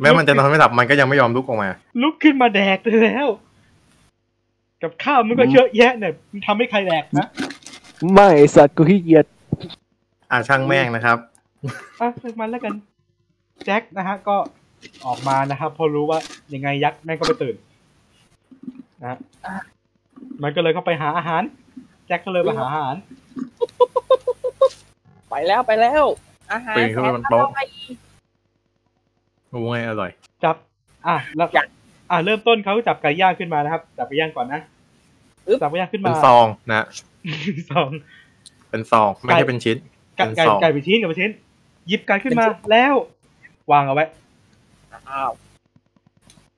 [0.00, 1.68] แม้มันจะนอนไม่หลับมันก็ยังไม่ยอมลุกออกมา
[2.02, 3.28] ลุกขึ้นมาแดกเลยแล้ว
[4.84, 7.26] กับข้าวมันก็เยอะแยะเนี่ยมันทำให้ใครแดกนะ
[8.12, 9.26] ไม่ไอ้สัตว์กูขี้เกียจ
[10.30, 11.18] อ่าช่างแม่งนะครับ
[12.00, 12.74] อะเลิกมันแล้วกัน
[13.64, 14.36] แจ็คนะฮะ ก็
[15.06, 16.18] ออกมานะครับ พอรู้ว่า
[16.54, 17.54] ยังไงยักษ์แม่งก็ไปตื่น
[19.00, 19.18] นะฮะ
[20.42, 21.42] มันก็เลยเข้าไปหาอาหาร
[22.06, 22.96] แจ็คก็เลยไปหาอาหาร
[25.30, 26.04] ไปแล้วไปแล้ว
[26.52, 27.68] อาหารปีนขึ้นไปบนโต๊ะแสนอร่อย
[29.50, 30.10] โอ้ยอร่อย
[30.44, 30.56] จับ
[31.06, 31.66] อะแล้วอยาก
[32.10, 34.60] อะเริ่มต้นเขาจับไก่ย่างขึ้นมานะครับ จับไก่ย่างก่อนนะ
[35.48, 36.84] อึ๊บจับไก่ย่างขึ้นเป็มานซองนะ
[37.72, 37.88] สอง
[38.70, 39.76] เป็นซองไม่ใช่เป็นชิ้น
[40.16, 41.30] ไก่เป็นไก่ซองไก่ไปชิ้นกับไปชิ้น
[41.88, 42.94] หยิบไก่ขึ้นมาแล้ว
[43.72, 44.04] วางเอาไว้
[45.10, 45.30] อ้าว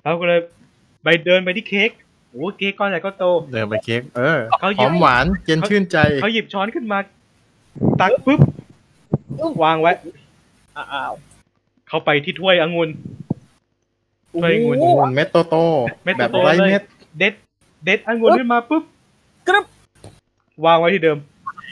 [0.03, 0.41] เราก็เลย
[1.05, 1.91] ไปเดินไปที่เค้ก
[2.31, 6.99] โอ้เค้กก้อนใหญ่ก็โต เดินไปเค้กเออเขาหหยิอบมหวานเย็นชื่นใจเขาหยิบช้อนขึ้นมา
[8.01, 8.41] ตักปุ๊บ
[9.65, 9.93] วางไว้
[10.77, 11.13] อ้าว
[11.89, 12.89] เขาไปที่ถ้วยองุ่น
[14.33, 16.83] ถ้วยองุ่นโอ้โหเม็ดโตโตๆเม็ดแบบโตๆไร้เลยเม็ด
[17.19, 17.35] เด็ด
[17.87, 18.83] เด็ดองุ่นขึ้นมาปุ๊บ
[19.49, 19.67] กรึบ
[20.65, 21.19] วางไว้ที่เดิม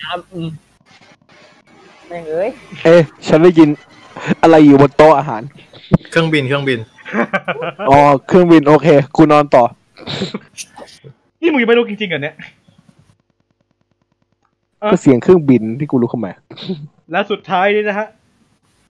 [0.04, 0.48] อ้าวอืม
[2.08, 2.50] แม่งเอ้ย
[2.84, 3.68] เอ๊ะฉันได้ยิน
[4.42, 5.42] อะไรอยู่บนโต๊ะอาหาร
[6.10, 6.78] เครื่องบินเครื่องบิน
[7.90, 7.98] อ๋อ
[8.28, 8.86] เครื่องบินโอเค
[9.16, 9.64] กูนอนต่อ
[11.40, 12.34] นี่มึงยังไม่รู้จริงๆเหรอเนี่ย
[14.82, 16.32] อะก็เสียงเครื่องบินที่กูรู้เข้ามา
[17.12, 18.08] แล้วสุดท้ายนี่นะฮะ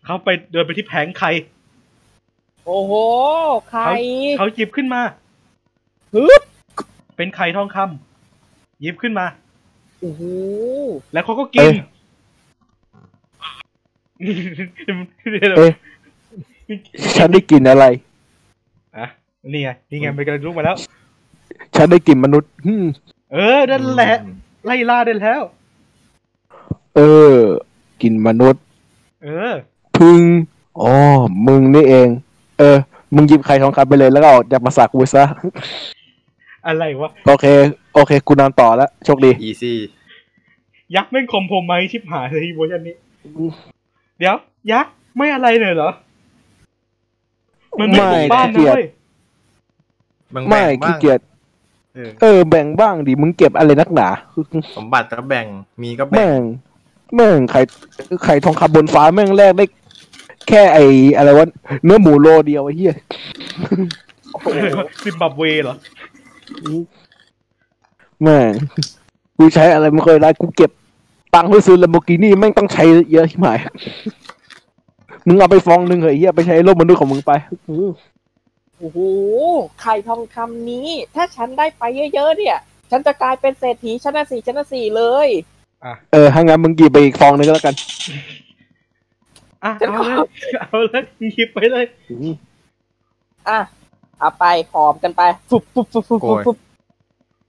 [0.05, 1.31] เขาไปเดินไปที่แผงไข่
[2.67, 2.93] โอ้โห
[3.71, 3.81] ใคร
[4.39, 5.01] เขาหยิบขึ้นมา
[6.15, 6.44] ฮึบ
[7.17, 9.27] เป็นไข่ทองคำหยิบขึ้นมา
[10.01, 10.23] โอ้โห
[11.13, 11.75] แล้วเขาก็กินเอ๊ะ
[15.57, 15.73] เอ๊ะ
[17.17, 17.85] ฉันได้กลินอะไร
[18.97, 19.07] อะ
[19.53, 20.77] นี่ไงนี่ไงมันกำลังลุกมาแล้ว
[21.77, 22.85] ฉันได้กลินมนุษย์อืม
[23.33, 24.15] เออนั่นแหละ
[24.65, 25.41] ไล่ล่าได้แล้ว
[26.97, 27.01] เอ
[27.35, 27.37] อ
[28.03, 28.63] กินมนุษย์
[29.23, 29.53] เออ
[29.97, 30.21] พึ่ง
[30.81, 30.93] อ๋อ
[31.47, 32.09] มึงนี่เอง
[32.59, 32.77] เออ
[33.15, 35.25] มึงหยิบไข่ทองคำไปเลยแล้วก็ออกจากมาสักกูซะ
[36.67, 37.47] อะไรวะ โอเค
[37.95, 39.77] โอเค กูนอนต่อแล้ว โชคดี easy
[40.95, 42.95] ยักษ์แม่งคมผมไหมชิบหายเลยเวอร์ชันนี้
[44.19, 44.37] เดี๋ยว
[44.73, 45.91] ยักษ์ไม่อะไรเลยเหรอ
[47.81, 48.87] มันไม่ไม่ปลูกบ้านขี้นะเกียจเว้ย
[50.35, 51.21] บางไม่แบ่งบ้าขี้งเกียจ
[51.95, 54.09] เออเออ แบ่งบ้างดิ มึงเก็บอะไรนักหนา
[54.77, 55.47] สมบัติก็แบ่ง
[55.83, 56.41] มีก็แบ่งแม่ง
[57.15, 57.61] แม่งไข่
[58.25, 59.67] ไข่ทองคำบนฟ้าแม่งแรกได้
[60.49, 60.79] แค่ไอ
[61.17, 61.47] อะไรวะ
[61.85, 62.95] เนื้อหมูโลเดียวไอ้เหี้ย
[64.33, 64.49] โอ้โห
[65.03, 65.75] ซิมบับเวเหรอ
[68.23, 68.51] แม่ง
[69.39, 70.71] กูใช้อะไรไม่เคยได้กูเก็บ
[71.35, 73.59] ตังค์เพื่อซื้อลัมโบกินี่แม่งต้องใช้เยอะที่หมาย
[75.27, 77.33] มึงเอาไปฟองหนึ่งเหรอไอ้เหี้ยไปใช้โลกมนุษย์ของมึงไป
[78.79, 78.99] โอ้โห
[79.81, 81.83] ไข่ทองคำนี้ ถ้าฉันได้ไป
[82.15, 82.59] เยอะๆเนี่ย
[82.91, 85.29] ฉันจะกลายเป็นเศรษฐีชั้นละสี่ชั้นละสี่เลย
[86.13, 87.75] เออถ้างั้นมึงหยิบไปอีกฟองหนึงก็แล้วกัน
[89.65, 91.03] อะฉันเอาขอเลยเอาเลย
[91.35, 91.85] หยิบไปเลย
[93.49, 93.59] อะ
[94.21, 96.57] เอาไปหอมกันไปฟุบฟุบฟุบฟุบฟุบฟุบ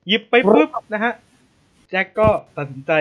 [0.07, 1.13] หยิบไปปุ๊บนะฮะ
[1.89, 2.91] แจ็คก็ตัดสินใจ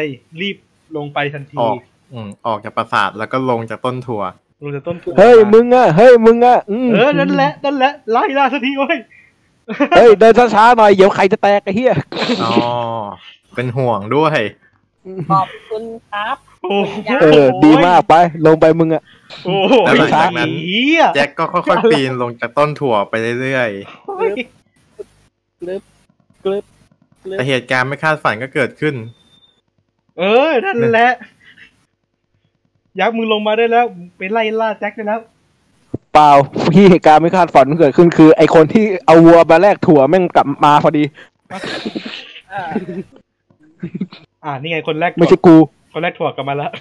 [0.41, 0.57] รีบ
[0.97, 1.77] ลงไปทันทีออก
[2.13, 4.23] อืมออกจากปราสาทแล้วก็ลงจากต้นถั่ว
[4.63, 8.97] ลงจากต้นถั่วเฮ้ยมึงอะเฮ้ยมึงอะอืมเออนั่นแหละนั่นแหละไล่ล่าสักทีเว้ย
[9.97, 11.95] เฮ้ยเดินช้าๆหน่อยเดี๋ยวใครจะแตกไอ้เหี้ย
[12.45, 12.55] อ๋อ
[13.55, 14.39] เป็นห่วงด้วย
[15.31, 16.93] ขอบคุณครับโอ้โห
[17.23, 18.15] เออ ดีมากไป
[18.47, 19.03] ลงไปมึงอะ
[19.45, 23.71] โอ้โหแล้วหลังจากนั้นเหี้ยแจ็คก็ค่อยๆปีนลงจากต้นถั่วไปเรื่อย
[25.63, 25.83] กลึบ
[26.45, 26.65] กลึบ
[27.23, 28.95] กๆลึบแต่เหตุการณ์ไม่คาดฝันก็เกิดขึ้น
[30.19, 31.11] เออ นั่นแหละ
[33.01, 33.85] ยักษ์มึงลงมาได้แล้ว
[34.17, 35.21] ไปไล่ล่าแจ็คได้แล้ว
[36.13, 36.31] เปล่า
[36.73, 41.05] พี่เหตุการณ์ไม่คาดฝันเกิดขึ้นคือ ไอคนที่เอาวัวมาแลกถั่วแม่งกลับมาพอดี
[44.45, 45.57] อ่าอ่านี่ไงคนแรกไม่ใช่กู
[45.93, 46.73] คนแรกถั่วกลับมาแล้ว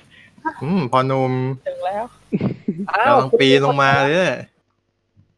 [0.63, 1.33] อืมพอหนุ่ม
[1.67, 2.03] ถึงแล้ว
[2.91, 4.31] อ้าวกำลังปีนลงมาเลย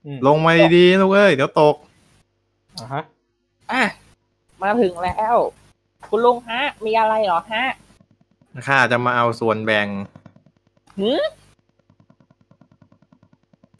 [0.05, 1.75] อืมลงมาดีๆลูกเอ้ยเดี๋ยวตก
[2.77, 3.03] อ่าฮะ
[3.71, 3.83] อะ
[4.61, 5.35] มาถึงแล้ว
[6.09, 7.65] คุณลุงฮะ มีอะไรเหรอฮะ
[8.67, 9.87] ข้าจะมาเอาส่วนแบ่ง
[10.99, 11.23] หืม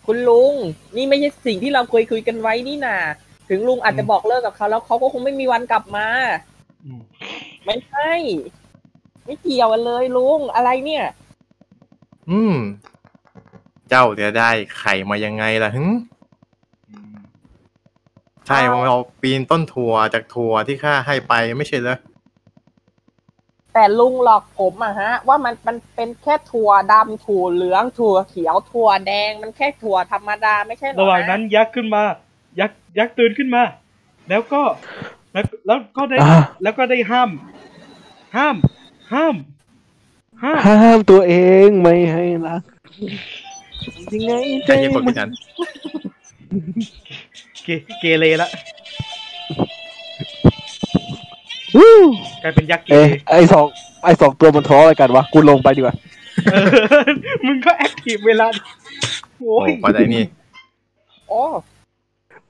[0.06, 0.54] คุณลุง
[0.96, 2.98] นี่ไม่ใช่สิ่งที่เราเคยคุยกันไว้นี่นา
[3.50, 6.08] ถึงลุงอาจจะบอกเลิกกับเขาแล้วเขาก็คงไม่มีวันกลับมา
[6.86, 7.02] อืม
[7.66, 8.12] ไม่ใช่
[9.26, 11.06] ไม่เกี่ยวกันเลยลุงอะไรเนี่ย
[12.30, 12.56] อืม
[13.90, 15.84] เจ้าจะได้ไข่มายังไงล่ะหึ
[16.90, 17.16] อืม
[18.48, 21.98] ใช่อ้าวเราปีนต้นถั่วจากถั่วที่ข้าให้ไปไม่ใช่เหรอ
[23.74, 32.04] แต่ลุงหลอกผมอะฮะ ว่ามันมันเป็นแค่ถั่วดำถั่วเหลืองถั่วเขียวถั่วแดงมันแค่ถั่วธรรมดาไม่ใช่เหรอระหว่างนั้นยักษ์ขึ้นมา
[32.60, 33.64] ยักษ์ยักษ์ตื่นขึ้นมา
[34.30, 34.62] แล้วก็
[35.36, 37.30] แล้วแล้วก็ได้อ่าแล้วก็ได้ห้าม
[38.36, 38.56] ห้าม
[39.14, 39.36] ห้าม
[40.44, 41.34] ห้ามห้ามตัวเอ
[41.66, 42.62] งไม่ให้รัก
[44.14, 44.32] ยังไง
[44.66, 45.30] ใครที่กดผิดนั้น
[47.64, 47.70] เก
[48.00, 48.50] เกเรละ
[51.76, 51.94] วู้
[52.44, 53.66] กลายเป็นยักษ์เกเอ้เรยไอสอง
[54.04, 55.96] ไอสองตัวมันท้ออะไรกันวะกูลงไปดีกว่า
[56.52, 56.66] เออ
[57.46, 58.48] มึงก็แอคทีฟเวลา
[59.38, 60.24] โอ้โอ้ยกว่าได้นี่
[61.30, 61.42] โอ้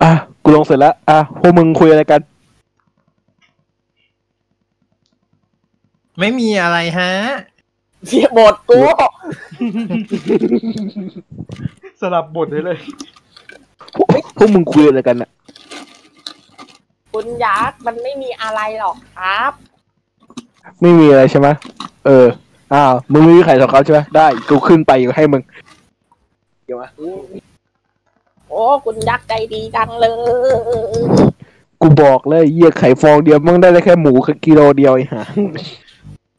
[0.02, 0.12] อะ
[0.44, 2.22] กูลงเสร็จแล้วอะพวกมึงคุยอะไรกัน
[6.20, 7.12] ไม่มีอะไรฮะ
[8.08, 8.80] เสียบทกู
[12.02, 12.78] สลับบทเลยเลย
[13.96, 14.08] พวก
[14.38, 15.30] พวกมึงคุยอะไรกันอะ
[17.14, 19.52] คุณยักษ์มันไม่มีอะไรหรอกครับ
[20.82, 21.48] ไม่มีอะไรใช่ไหม
[22.06, 22.28] เออ
[22.74, 25.42] อ้าว มึงไม่มีใครสองเขาใช่ไหมได้ กูขึ้นไปอยู่ให้มึง
[26.66, 26.90] เดี๋ยวมา
[28.50, 30.14] โอ้คุณยักษ์ใจดีจังเลย
[31.82, 34.14] กูบอกเลยเยี่ยไข่ฟองเดียวมึงได้แค่หมู
[34.46, 35.22] กิโลเดียวไอ้ห่า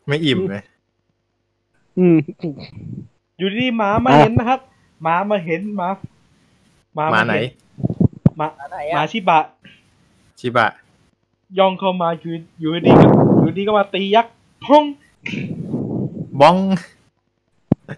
[0.09, 0.63] ไม่อิ่มเลย
[1.99, 2.17] อืม
[3.39, 4.61] อยู่ดีๆหมามาอะเห็นนะครับ
[5.03, 5.89] หมามาเห็นหมา
[6.95, 7.49] หมามามาไหนเห็
[8.37, 9.41] หมาอะไรหมาอะชิบะ
[10.41, 10.67] ชิบะ
[11.59, 13.07] ย่องเข้ามาอยู่อยู่ดีก็
[13.41, 14.33] อยู่ดีก็มาตียักษ์
[14.65, 14.85] พ้อง
[16.41, 16.57] บ้อง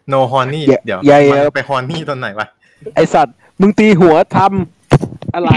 [0.08, 2.46] โนฮอนนี่อย่าเดี๋ยวอย่ามันไปฮอนนี่ตอนไหนวะ
[2.94, 5.50] ไอสัตว์ มึงตีหัวทำอะไร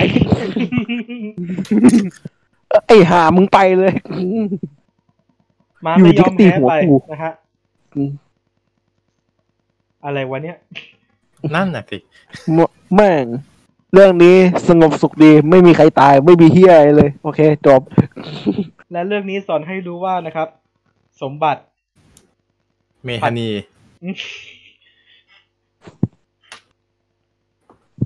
[2.87, 4.80] ไอห่ามึงไปเลยห
[5.85, 7.31] มาอยู่ไม่ดียอก็มตีแพ้หัวไปกูนะฮะ
[7.95, 8.11] อืม
[10.05, 10.57] อะไรวะเนี่ย
[11.55, 11.97] นั่นน่ะสิ
[12.55, 12.59] ม
[12.95, 13.25] แม่ง
[13.93, 14.35] เรื่องนี้
[14.67, 17.81] สงบสุขดีไม่มีใครตายไม่มีเฮียอะไรเลย โอเค จบ
[18.91, 20.47] และเรื่องนี้สอนให้รู้ว่านะครับ
[21.21, 21.61] สมบัติ
[23.03, 23.49] เมธานี
[24.03, 24.15] อืม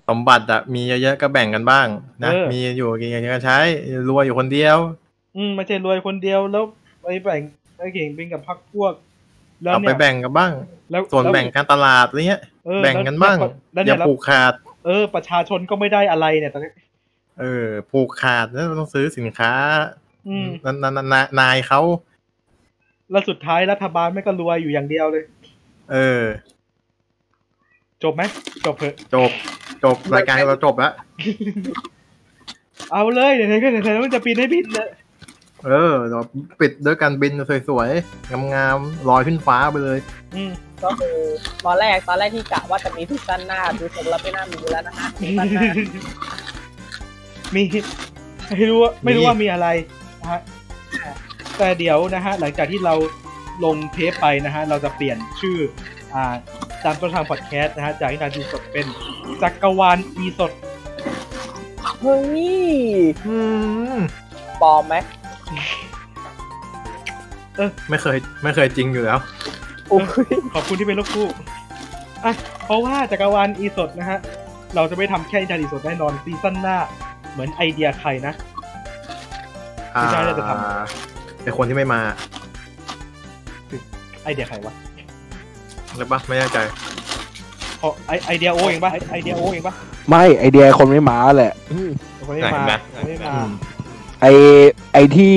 [0.09, 1.87] สมบัติอะมีเยอะๆก็แบ่งกันบ้าง
[2.23, 3.57] นะเออมีอยู่กินกันก็ใช้
[4.09, 4.77] รวยอยู่คนเดียว
[5.35, 6.63] อืมไม่ใช่รวยคนเดียวแล้ว
[7.01, 7.41] ไปแบ่ง
[7.77, 8.93] ไปเก่งเป็นกับพักพวก
[9.61, 10.51] แล้วเอาเนี่ไปยแบ่งกันบ้าง
[10.91, 13.37] แล้วส่วนล้ว แบ่งการตลาดอะไรเงี้ย เออแบ่งกันบ้าง
[13.73, 14.53] แล้วอเนี่ย่ายแล้วผูกขาด
[14.85, 16.71] เออ ประชาชนก็ไม่ได้อะไรเนี่ยตอนนี้
[17.39, 19.51] เออ ผูกขาดแล้วต้องซื้อสินค้า
[20.27, 21.79] อืม นานนานายเขา
[23.11, 25.23] แล้วสุดท้ายรัฐบาลไม่ก็รวยอยู่อย่างเดียวเลย
[25.91, 26.23] เออ
[28.03, 28.21] จบไหม
[28.65, 29.31] จบเถอะจบ
[29.83, 30.93] จบรายการเราจบแล้ว
[32.91, 34.89] เอาเลยไหนๆก็ไหนๆมันจะปีนให้บินเลย
[35.63, 36.19] เออเรา
[36.59, 37.33] ปิดด้วยการบิน
[37.69, 39.99] สวยๆงามๆลอยขึ้นฟ้าไปเลย
[40.35, 40.51] อืม
[40.83, 41.15] ก็คือ
[41.65, 45.63] ตอนแรกตอนแรกที่กะว่าจะมีทุกสั้นหน้าดูทรงแล้วไม่น่ามีแล้วนะฮะซีซั่นหน้า
[47.55, 47.63] มี
[48.49, 49.67] ไม่รู้ว่าไม่รู้มีว่ามีอะไร
[50.21, 50.41] นะฮะ
[51.57, 52.95] แต่เดี๋ยวนะฮะหลังจากที่เรา
[53.65, 55.57] ลงเทปไปนะฮะเราจะเปลี่ยนชื่อ
[56.13, 56.33] อ่า
[56.83, 58.85] ตามต้นทางพอดแคสต์นะฮะจากนิทานทีสดเป็น
[59.41, 60.51] จักรวาลอีสด
[61.99, 62.45] เฮ้ย
[63.27, 63.37] อื
[63.95, 63.97] ม
[64.61, 64.95] ปลอมไหม
[67.89, 69.19] ไม่เคยไม่เคยจริงอยู่แล้ว
[69.89, 70.03] โอ้ย
[70.53, 71.27] ขอบคุณที่เป็นลูกคู่
[72.25, 72.33] อะ
[72.65, 74.19] เพราะว่าจักรวาลอีสดนะฮะ
[74.75, 76.77] เราจะไม่ทำแค่นิทานอีสดแน่นอนซีซั่นหน้า
[77.31, 78.33] เหมือนไอเดียใครนะ
[79.95, 80.51] อ่าไม่ใช่เราจะท
[81.43, 81.99] เป็นคนที่ไม่มา
[84.23, 84.73] ไอเดียใครวะ
[85.95, 86.57] หรือปะไม่แน่ใจ
[87.79, 89.73] เพราะไอไอเดียโอเองปะไอเดียโอเองปะ
[90.09, 91.89] ไม่ไอเดียคนไม่มาแหละอืม
[92.27, 93.49] คนไม่มาไหนนะคนไม่มาอืม
[94.21, 94.25] ไอ
[94.93, 95.35] ไอที่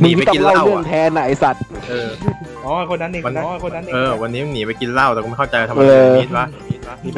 [0.00, 2.08] หนีไปกินเหล้ามึงที่ต้องเล่าเรื่องอะแทนน่ะไอสัตว์ เออ
[2.64, 6.46] อ๋อคนนั้นเองวันนั้น อ๋อคนนั้นเองเออ วันนี้มึงหนีไปกินเหล้าแต่กูไม่เข้าใจทำไมเออ มีดวะ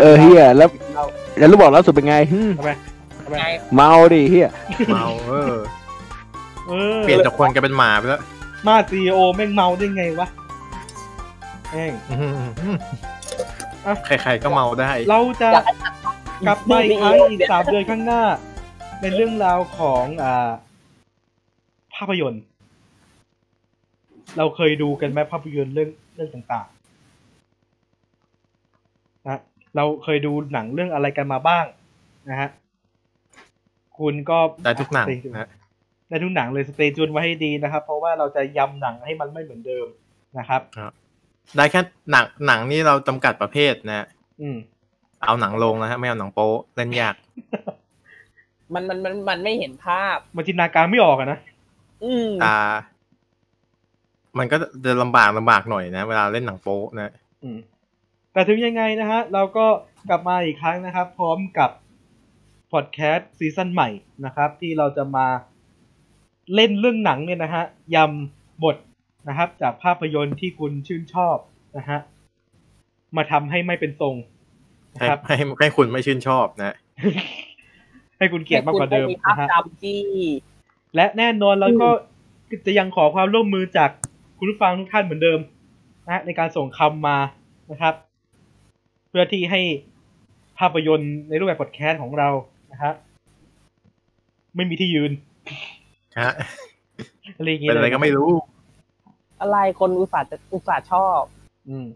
[0.01, 0.69] เออเฮียแล้ว
[1.39, 2.71] แล้วรู้บอกล่าสุดเป็นไงหึทำไม
[3.25, 4.49] ทำไมไงเมาดิเฮีย
[4.95, 5.55] เมาเออ
[6.69, 8.23] เออเปลี่ยนจากคนกลายเป็นหมาไปแล้ว
[8.67, 10.29] มาซีโอแม่งเมาได้ไงวะ
[11.71, 12.29] แม่ง อื้อหื
[12.75, 12.77] อ
[13.87, 15.73] อะ ใครๆก็เมาได้เราจะอยากให้
[16.47, 18.23] กลับมาอีกครั้งอีกสามเดือนข้างหน้า
[19.03, 20.51] ในเรื่องราวของอ่า
[21.95, 22.45] ภาพยนตร์
[24.37, 29.41] เราเคยดูกันไหมภาพยนตร์เรื่องเรื่องต่างๆนะ
[29.77, 31.65] เราเคยดูหนังเรื่องอะไรกันมาบ้าง
[32.31, 32.51] นะฮะ
[33.99, 35.49] คุณก็ได้ทุกหนังนะ
[36.09, 39.87] ได้ทุกหนังเลยสเตจวนไว้ให้ดีนะครับ เพราะว่าเราจะยำหนังให้มันไม่เหมือนเดิม
[40.39, 40.61] นะครับ
[41.57, 41.81] ได้แค่
[42.11, 44.07] หนังหนังนี่เราจำกัดประเภทนะ
[44.41, 44.57] อืม
[45.25, 47.15] เอาหนังลงนะฮะไม่เอาหนังโป๊เล่นยาก
[48.75, 51.39] มันมันมันมันไม่เห็นภาพ มันจินตนาการไม่ออกอะนะ
[52.05, 52.61] อืมตา
[54.39, 57.13] มันก็จะลำบากลำบากหน่อยนะ เวลาเล่นหนังโป๊นะ
[57.43, 57.59] อืม
[58.33, 59.67] แต่ถึงยังไงนะฮะ เราก็
[60.09, 61.71] กลับมาอีกครั้งนะครับ พร้อมกับ
[62.73, 63.89] พอดแคสต์ซีซั่นใหม่
[64.25, 65.27] นะครับ ที่เราจะมา
[66.55, 67.65] เล่นเรื่องหนังเนี่ยนะฮะ
[67.95, 68.77] ยำบท
[69.29, 71.37] นะครับ จากภาพยนตร์ที่คุณชื่นชอบ
[71.77, 71.99] นะฮะ
[73.17, 74.17] มาทำให้ไม่เป็นทรง
[74.95, 76.75] นะให้ครับให้ให้คุณไม่ชื่นชอบนะ
[78.23, 80.03] ให้คุณเกลียดมากกว่าเดิมให้คุณไภาพนะฮะจำที่
[80.95, 81.89] และแน่นอนเราก็
[82.67, 83.91] จะยังขอความร่วมมือจาก
[84.39, 85.41] คุณผู้ฟังทุกท่านเหมือนเดิม
[86.05, 87.19] นะฮะในการส่งคำมา
[87.71, 87.95] นะครับ
[89.09, 89.61] เพื่อที่ให้
[90.59, 92.29] ภาพยนตร์ในรูปแบบพอดแคสต์ของเรา
[92.73, 92.93] นะฮะ
[94.57, 95.13] ไม่มีที่ยืน
[96.21, 96.31] ฮะ
[97.37, 98.31] อะไรอย่างเงี้เป็นอะไรก็ไม่รู้
[99.41, 101.21] อะไรคนอุตส่าห์จะอุตส่าห์ชอบ
[101.69, 101.87] อืม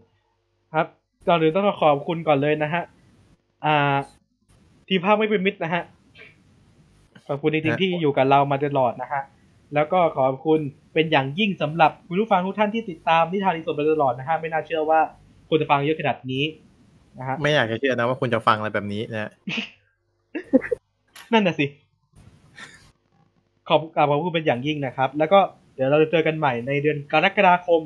[0.73, 0.85] ครับ
[1.27, 2.83] ก่อนอื่นต้องขอบคุณก่อนเลยนะฮะ
[3.65, 3.95] อ่า
[4.87, 5.83] ทีมภาพไม่เป็นมิตรนะฮะ
[7.27, 9.23] ขอบคุณจริงๆที่อยู่กับเรามาตลอดนะฮะ
[9.73, 10.59] แล้วก็ขอบคุณ
[10.93, 14.99] เป็นอย่างยิ่งสำหรับคุณผู้ฟังทุกท่านที่ติดตามนิทานอีสดมาตลอดนะฮะไม่น่าเชื่อว่า
[15.49, 16.43] คุณจะฟังเยอะขนาดนี้
[17.17, 19.31] นะฮะไม่อยากจะเชื่อนะว่าคุณจะฟังอะไรแบบนี้นะ
[21.33, 21.65] นั่นน่ะสิ
[23.67, 25.39] ขอบกราบขอบคุณเป็นอย่างยิ่งนะครับ แล้วก็
[25.75, 27.81] เดี๋ยวเราจะเจอกันใหม่ในเดือนกรกฎาคม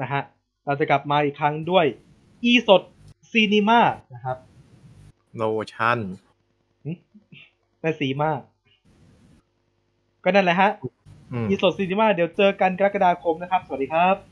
[0.00, 0.22] นะฮะ
[0.66, 1.86] เราจะกลับมาอีกครั้งด้วย
[2.44, 2.82] อีสด
[3.30, 3.80] ซีนีมา
[4.14, 4.36] นะครับ
[5.36, 5.42] โล
[5.72, 5.98] ชั่น
[7.82, 8.40] และสีมาก
[10.24, 10.70] ก็นั่นแหละฮะ
[11.32, 14.31] อืมอีสดซีนีมาเดี๋ยวเจอกันกรกฎาคมนะครับ สวัสดีครับครับ